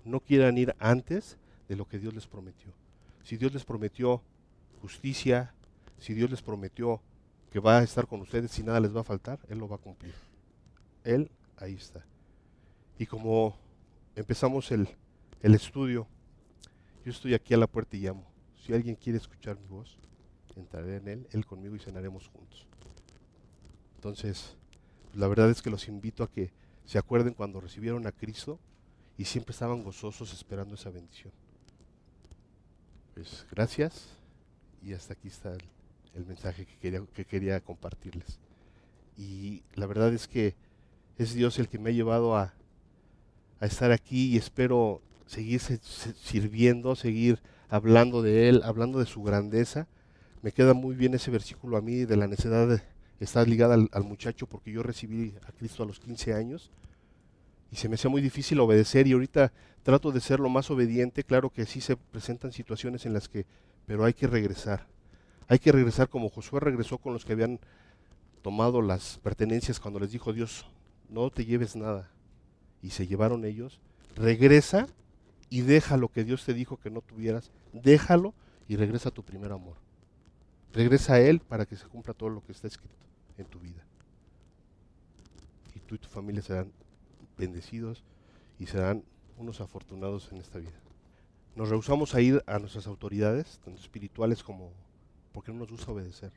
No 0.06 0.20
quieran 0.20 0.58
ir 0.58 0.76
antes 0.80 1.38
de 1.68 1.76
lo 1.76 1.88
que 1.88 2.00
Dios 2.00 2.14
les 2.14 2.28
prometió. 2.28 2.72
Si 3.24 3.38
Dios 3.38 3.54
les 3.54 3.66
prometió 3.66 4.22
justicia, 4.82 5.54
si 6.00 6.14
Dios 6.14 6.30
les 6.30 6.42
prometió 6.42 7.02
que 7.52 7.60
va 7.60 7.80
a 7.80 7.84
estar 7.84 8.08
con 8.08 8.22
ustedes 8.22 8.58
y 8.58 8.64
nada 8.64 8.80
les 8.80 8.96
va 8.96 9.02
a 9.02 9.06
faltar, 9.06 9.40
Él 9.50 9.60
lo 9.60 9.68
va 9.68 9.76
a 9.76 9.80
cumplir. 9.80 10.14
Él 11.04 11.30
ahí 11.58 11.74
está. 11.74 12.04
Y 12.98 13.06
como 13.06 13.58
empezamos 14.16 14.72
el, 14.72 14.88
el 15.42 15.56
estudio, 15.56 16.08
yo 17.06 17.12
estoy 17.12 17.34
aquí 17.34 17.54
a 17.54 17.58
la 17.58 17.68
puerta 17.68 17.98
y 17.98 18.02
llamo. 18.02 18.26
Si 18.64 18.74
alguien 18.74 18.96
quiere 18.96 19.18
escuchar 19.18 19.60
mi 19.60 19.68
voz, 19.68 19.98
entraré 20.56 20.98
en 20.98 21.08
Él, 21.08 21.28
Él 21.32 21.46
conmigo 21.46 21.76
y 21.76 21.80
cenaremos 21.80 22.28
juntos. 22.28 22.68
Entonces, 23.96 24.56
la 25.14 25.28
verdad 25.28 25.50
es 25.50 25.62
que 25.62 25.70
los 25.70 25.88
invito 25.88 26.24
a 26.24 26.32
que 26.32 26.52
se 26.86 26.98
acuerden 26.98 27.34
cuando 27.34 27.60
recibieron 27.60 28.06
a 28.08 28.12
Cristo 28.12 28.60
y 29.18 29.26
siempre 29.26 29.52
estaban 29.52 29.84
gozosos 29.84 30.34
esperando 30.34 30.76
esa 30.76 30.90
bendición. 30.90 31.34
Pues 33.14 33.46
gracias 33.52 34.08
y 34.84 34.94
hasta 34.94 35.14
aquí 35.14 35.28
está 35.28 35.54
el 35.54 35.62
el 36.16 36.26
mensaje 36.26 36.66
que 36.66 36.76
quería, 36.78 37.04
que 37.14 37.26
quería 37.26 37.60
compartirles. 37.62 38.40
Y 39.18 39.64
la 39.76 39.86
verdad 39.86 40.14
es 40.14 40.28
que 40.28 40.56
es 41.18 41.34
Dios 41.34 41.60
el 41.60 41.68
que 41.68 41.80
me 41.80 41.90
ha 41.90 41.94
llevado 41.94 42.36
a, 42.36 42.54
a 43.60 43.66
estar 43.66 43.92
aquí 43.92 44.34
y 44.34 44.38
espero 44.38 45.02
seguir 45.32 45.62
sirviendo, 45.62 46.96
seguir 46.96 47.40
hablando 47.70 48.22
de 48.22 48.50
Él, 48.50 48.62
hablando 48.66 49.00
de 49.00 49.06
su 49.06 49.24
grandeza. 49.24 49.88
Me 50.42 50.52
queda 50.52 50.74
muy 50.74 50.94
bien 50.94 51.14
ese 51.14 51.32
versículo 51.32 51.78
a 51.78 51.82
mí 51.82 52.04
de 52.04 52.18
la 52.18 52.28
necesidad 52.28 52.68
de 52.68 52.82
estar 53.22 53.48
ligada 53.48 53.76
al, 53.76 53.90
al, 53.94 54.04
muchacho 54.04 54.46
porque 54.46 54.72
yo 54.72 54.84
recibí 54.84 55.34
a 55.48 55.54
Cristo 55.54 55.84
a 55.84 55.86
los 55.86 56.00
15 56.00 56.34
años 56.34 56.70
y 57.72 57.78
se 57.78 57.88
me 57.88 57.96
hacía 57.96 58.10
muy 58.10 58.22
difícil 58.22 58.60
obedecer 58.60 59.08
y 59.08 59.14
ahorita 59.14 59.54
trato 59.84 60.12
de 60.12 60.20
ser 60.20 60.42
lo 60.42 60.50
más 60.50 60.70
obediente. 60.70 61.24
Claro 61.24 61.50
que 61.50 61.66
sí 61.66 61.80
se 61.80 61.96
presentan 61.96 62.52
situaciones 62.52 63.06
en 63.06 63.14
las 63.14 63.30
que, 63.30 63.46
pero 63.86 64.04
hay 64.04 64.14
que 64.14 64.28
regresar. 64.28 64.86
Hay 65.48 65.60
que 65.60 65.72
regresar 65.72 66.10
como 66.10 66.28
Josué 66.28 66.60
regresó 66.60 66.98
con 66.98 67.14
los 67.14 67.24
que 67.24 67.32
habían 67.32 67.60
tomado 68.42 68.82
las 68.82 69.20
pertenencias 69.24 69.80
cuando 69.80 70.02
les 70.02 70.12
dijo 70.12 70.34
Dios, 70.34 70.66
no 71.08 71.30
te 71.30 71.46
lleves 71.46 71.78
nada. 71.78 72.12
Y 72.82 72.90
se 72.90 73.08
llevaron 73.08 73.46
ellos. 73.46 73.80
Regresa 74.18 74.88
y 75.52 75.62
deja 75.62 75.98
lo 75.98 76.08
que 76.08 76.24
Dios 76.24 76.46
te 76.46 76.54
dijo 76.54 76.78
que 76.78 76.90
no 76.90 77.02
tuvieras. 77.02 77.52
Déjalo 77.74 78.34
y 78.70 78.78
regresa 78.78 79.10
a 79.10 79.12
tu 79.12 79.22
primer 79.22 79.52
amor. 79.52 79.76
Regresa 80.72 81.16
a 81.16 81.20
Él 81.20 81.42
para 81.42 81.66
que 81.66 81.76
se 81.76 81.86
cumpla 81.88 82.14
todo 82.14 82.30
lo 82.30 82.42
que 82.42 82.54
está 82.54 82.68
escrito 82.68 83.06
en 83.38 83.46
tu 83.46 83.60
vida. 83.60 83.86
Y 85.76 85.82
tú 85.82 85.96
y 85.96 85.98
tu 85.98 86.08
familia 86.08 86.42
serán 86.42 86.72
bendecidos 87.38 88.06
y 88.60 88.68
serán 88.68 89.04
unos 89.38 89.60
afortunados 89.60 90.32
en 90.32 90.38
esta 90.38 90.58
vida. 90.58 90.80
Nos 91.58 91.68
rehusamos 91.68 92.16
a 92.16 92.22
ir 92.22 92.42
a 92.48 92.58
nuestras 92.58 92.88
autoridades, 92.88 93.60
tanto 93.66 93.82
espirituales 93.82 94.44
como 94.44 94.72
porque 95.34 95.52
no 95.52 95.60
nos 95.60 95.72
gusta 95.72 95.92
obedecer. 95.92 96.32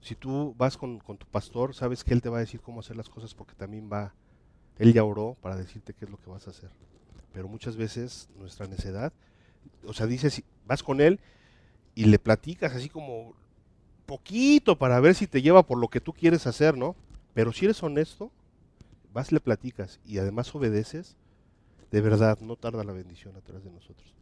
Si 0.00 0.14
tú 0.14 0.54
vas 0.56 0.78
con, 0.78 1.00
tu 1.00 1.26
pastor, 1.26 1.74
sabes 1.74 2.02
que 2.02 2.14
él 2.14 2.22
te 2.22 2.30
va 2.30 2.38
a 2.38 2.40
decir 2.40 2.62
cómo 2.62 2.80
hacer 2.80 2.96
las 2.96 3.10
cosas 3.10 3.34
porque 3.34 3.54
también 3.54 3.90
va, 3.92 4.14
él 4.78 4.94
ya 4.94 5.04
oró 5.04 5.36
para 5.42 5.56
decirte 5.56 5.92
qué 5.92 6.06
es 6.06 6.10
lo 6.10 6.16
que 6.16 6.30
vas 6.30 6.46
a 6.46 6.50
hacer. 6.50 6.70
Pero 7.38 7.46
muchas 7.46 7.76
veces 7.76 8.28
nuestra 8.36 8.66
necedad, 8.66 9.12
o 9.84 9.92
sea, 9.92 10.06
dices, 10.06 10.42
vas 10.66 10.82
con 10.82 11.00
él 11.00 11.20
y 11.94 12.06
le 12.06 12.18
platicas 12.18 12.74
así 12.74 12.88
como 12.88 13.36
poquito 14.06 14.76
para 14.76 14.98
ver 14.98 15.14
si 15.14 15.28
te 15.28 15.40
lleva 15.40 15.62
por 15.62 15.78
lo 15.78 15.86
que 15.86 16.00
tú 16.00 16.12
quieres 16.12 16.48
hacer, 16.48 16.76
¿no? 16.76 16.96
Pero 17.34 17.52
si 17.52 17.66
eres 17.66 17.80
honesto, 17.80 18.32
vas 19.12 19.30
le 19.30 19.38
platicas 19.38 20.00
y 20.04 20.18
además 20.18 20.52
obedeces, 20.52 21.14
de 21.92 22.00
verdad, 22.00 22.40
no 22.40 22.56
tarda 22.56 22.82
la 22.82 22.92
bendición 22.92 23.36
atrás 23.36 23.62
de 23.62 23.70
nosotros 23.70 24.12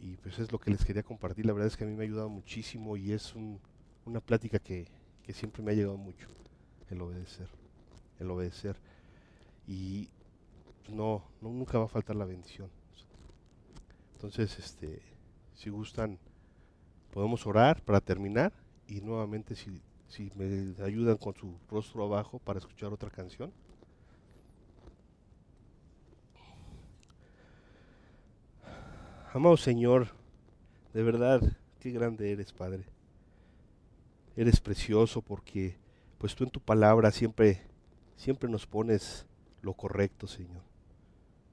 y 0.00 0.16
pues 0.16 0.40
es 0.40 0.50
lo 0.50 0.58
que 0.58 0.72
les 0.72 0.84
quería 0.84 1.04
compartir. 1.04 1.46
La 1.46 1.52
verdad 1.52 1.68
es 1.68 1.76
que 1.76 1.84
a 1.84 1.86
mí 1.86 1.94
me 1.94 2.02
ha 2.02 2.06
ayudado 2.06 2.28
muchísimo 2.28 2.96
y 2.96 3.12
es 3.12 3.36
una 4.04 4.18
plática 4.18 4.58
que, 4.58 4.88
siempre 5.32 5.62
me 5.62 5.70
ha 5.70 5.74
llegado 5.74 5.96
mucho, 5.96 6.26
el 6.90 7.00
obedecer, 7.02 7.48
el 8.18 8.30
obedecer. 8.32 8.76
Y 9.68 10.08
no, 10.88 11.24
no, 11.40 11.50
nunca 11.50 11.78
va 11.78 11.84
a 11.84 11.88
faltar 11.88 12.16
la 12.16 12.24
bendición. 12.24 12.70
Entonces, 14.14 14.58
este, 14.58 15.00
si 15.54 15.70
gustan, 15.70 16.18
podemos 17.12 17.46
orar 17.46 17.82
para 17.82 18.00
terminar 18.00 18.52
y 18.86 19.00
nuevamente 19.00 19.54
si, 19.54 19.80
si 20.08 20.32
me 20.34 20.74
ayudan 20.82 21.16
con 21.16 21.34
su 21.34 21.58
rostro 21.70 22.04
abajo 22.04 22.38
para 22.38 22.58
escuchar 22.58 22.92
otra 22.92 23.10
canción. 23.10 23.52
Amado 29.32 29.56
Señor, 29.56 30.08
de 30.94 31.02
verdad, 31.02 31.42
qué 31.80 31.90
grande 31.90 32.32
eres, 32.32 32.52
Padre. 32.52 32.84
Eres 34.36 34.58
precioso 34.58 35.20
porque 35.20 35.76
pues 36.16 36.34
tú 36.34 36.44
en 36.44 36.50
tu 36.50 36.60
palabra 36.60 37.10
siempre 37.10 37.62
siempre 38.16 38.50
nos 38.50 38.66
pones 38.66 39.26
lo 39.62 39.74
correcto, 39.74 40.26
Señor. 40.26 40.67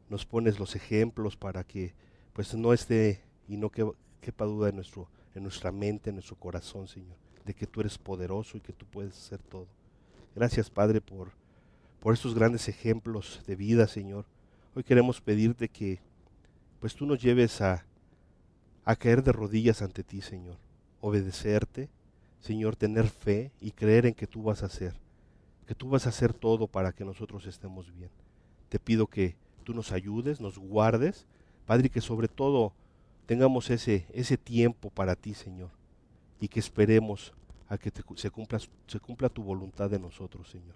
Nos 0.09 0.25
pones 0.25 0.59
los 0.59 0.75
ejemplos 0.75 1.35
para 1.35 1.63
que 1.63 1.93
pues 2.33 2.53
no 2.53 2.73
esté 2.73 3.21
y 3.47 3.57
no 3.57 3.69
quepa 3.69 4.45
duda 4.45 4.69
en 4.69 4.75
nuestro 4.75 5.09
en 5.33 5.43
nuestra 5.43 5.71
mente, 5.71 6.09
en 6.09 6.15
nuestro 6.15 6.37
corazón, 6.37 6.87
Señor, 6.87 7.17
de 7.43 7.53
que 7.53 7.67
tú 7.67 7.81
eres 7.81 7.97
poderoso 7.97 8.57
y 8.57 8.61
que 8.61 8.71
tú 8.71 8.85
puedes 8.85 9.17
hacer 9.17 9.39
todo. 9.39 9.67
Gracias, 10.33 10.69
Padre, 10.69 11.01
por 11.01 11.31
por 12.05 12.13
estos 12.13 12.35
grandes 12.35 12.69
ejemplos 12.69 13.41
de 13.47 13.55
vida, 13.55 13.87
Señor. 13.87 14.25
Hoy 14.75 14.83
queremos 14.83 15.21
pedirte 15.21 15.69
que 15.69 15.99
pues 16.79 16.93
tú 16.93 17.07
nos 17.07 17.19
lleves 17.19 17.61
a, 17.61 17.83
a 18.83 18.95
caer 18.95 19.23
de 19.23 19.31
rodillas 19.31 19.81
ante 19.81 20.03
ti, 20.03 20.21
Señor, 20.21 20.57
obedecerte, 21.01 21.89
Señor, 22.41 22.75
tener 22.75 23.07
fe 23.07 23.51
y 23.59 23.71
creer 23.71 24.05
en 24.05 24.13
que 24.13 24.27
tú 24.27 24.43
vas 24.43 24.61
a 24.61 24.67
hacer, 24.67 24.93
que 25.65 25.73
tú 25.73 25.89
vas 25.89 26.05
a 26.05 26.09
hacer 26.09 26.31
todo 26.31 26.67
para 26.67 26.91
que 26.91 27.03
nosotros 27.03 27.47
estemos 27.47 27.91
bien. 27.91 28.11
Te 28.69 28.77
pido 28.77 29.07
que 29.07 29.35
tú 29.65 29.73
nos 29.73 29.91
ayudes, 29.91 30.39
nos 30.39 30.57
guardes, 30.57 31.25
Padre, 31.65 31.89
que 31.89 31.99
sobre 31.99 32.29
todo 32.29 32.71
tengamos 33.25 33.69
ese, 33.69 34.05
ese 34.13 34.37
tiempo 34.37 34.89
para 34.89 35.15
ti, 35.15 35.33
Señor, 35.33 35.71
y 36.39 36.47
que 36.47 36.59
esperemos 36.59 37.33
a 37.67 37.77
que 37.77 37.91
se, 38.15 38.29
cumpla, 38.29 38.59
se 38.87 38.99
cumpla 38.99 39.27
tu 39.27 39.43
voluntad 39.43 39.89
de 39.89 39.99
nosotros, 39.99 40.49
Señor. 40.49 40.75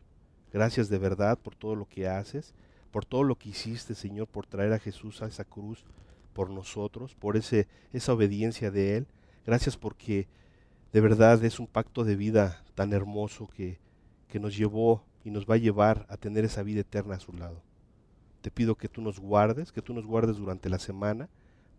Gracias 0.52 0.90
de 0.90 0.98
verdad 0.98 1.38
por 1.38 1.56
todo 1.56 1.76
lo 1.76 1.88
que 1.88 2.08
haces, 2.08 2.54
por 2.92 3.06
todo 3.06 3.24
lo 3.24 3.36
que 3.36 3.50
hiciste, 3.50 3.94
Señor, 3.94 4.28
por 4.28 4.48
traer 4.48 4.74
a 4.74 4.80
Jesús 4.80 5.22
a 5.22 5.28
esa 5.28 5.46
cruz 5.46 5.86
por 6.34 6.50
nosotros, 6.50 7.16
por 7.16 7.38
ese, 7.38 7.68
esa 7.94 8.14
obediencia 8.14 8.72
de 8.72 8.98
Él. 8.98 9.08
Gracias 9.46 9.78
porque 9.78 10.28
de 10.92 11.02
verdad 11.02 11.44
es 11.46 11.60
un 11.60 11.68
pacto 11.68 12.04
de 12.04 12.16
vida 12.16 12.64
tan 12.74 12.94
hermoso 12.94 13.48
que, 13.48 13.78
que 14.28 14.40
nos 14.40 14.58
llevó 14.58 15.04
y 15.24 15.30
nos 15.30 15.46
va 15.46 15.56
a 15.56 15.60
llevar 15.60 16.08
a 16.10 16.18
tener 16.18 16.46
esa 16.46 16.64
vida 16.64 16.82
eterna 16.82 17.16
a 17.16 17.20
su 17.20 17.34
lado. 17.34 17.62
Te 18.42 18.52
pido 18.52 18.76
que 18.76 18.90
tú 18.90 19.02
nos 19.02 19.20
guardes, 19.20 19.72
que 19.72 19.82
tú 19.82 19.94
nos 19.94 20.06
guardes 20.06 20.38
durante 20.38 20.70
la 20.70 20.80
semana, 20.80 21.30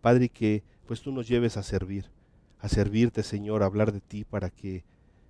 Padre, 0.01 0.25
y 0.25 0.29
que 0.29 0.63
pues 0.85 1.01
tú 1.01 1.11
nos 1.11 1.27
lleves 1.27 1.57
a 1.57 1.63
servir, 1.63 2.09
a 2.59 2.67
servirte, 2.67 3.23
Señor, 3.23 3.63
a 3.63 3.65
hablar 3.65 3.91
de 3.91 4.01
ti 4.01 4.23
para 4.23 4.49
que 4.49 4.83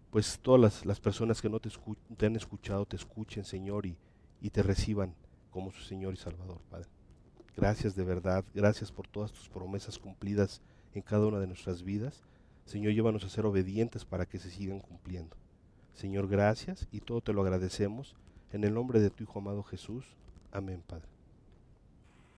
pues 0.10 0.40
todas 0.42 0.86
las, 0.86 1.00
personas 1.00 1.42
que 1.42 1.50
no 1.50 1.60
te, 1.60 1.70
te, 2.18 2.26
han 2.26 2.36
escuchado 2.36 2.86
te 2.86 2.98
escuchen, 2.98 3.46
Señor, 3.46 3.86
y, 3.86 3.98
y 4.42 4.50
te 4.50 4.62
reciban 4.62 5.16
como 5.52 5.72
su 5.72 5.82
Señor 5.84 6.14
y 6.14 6.18
Salvador, 6.18 6.60
Padre. 6.70 6.90
Gracias 7.56 7.96
de 7.96 8.04
verdad, 8.04 8.44
gracias 8.54 8.92
por 8.92 9.08
todas 9.08 9.32
tus 9.32 9.48
promesas 9.50 10.00
cumplidas 10.00 10.62
en 10.94 11.02
cada 11.02 11.28
una 11.28 11.40
de 11.40 11.48
nuestras 11.48 11.84
vidas. 11.84 12.24
Señor, 12.66 12.94
llévanos 12.94 13.24
a 13.24 13.30
ser 13.30 13.46
obedientes 13.46 14.06
para 14.06 14.26
que 14.26 14.40
se 14.40 14.50
sigan 14.50 14.80
cumpliendo. 14.80 15.36
Señor, 15.94 16.28
gracias 16.28 16.88
y 16.92 17.02
todo 17.02 17.22
te 17.22 17.34
lo 17.34 17.42
agradecemos. 17.42 18.16
En 18.52 18.64
el 18.64 18.74
nombre 18.74 19.00
de 19.00 19.10
tu 19.10 19.24
Hijo 19.24 19.40
amado 19.40 19.64
Jesús. 19.64 20.06
Amén, 20.52 20.84
Padre. 20.86 21.21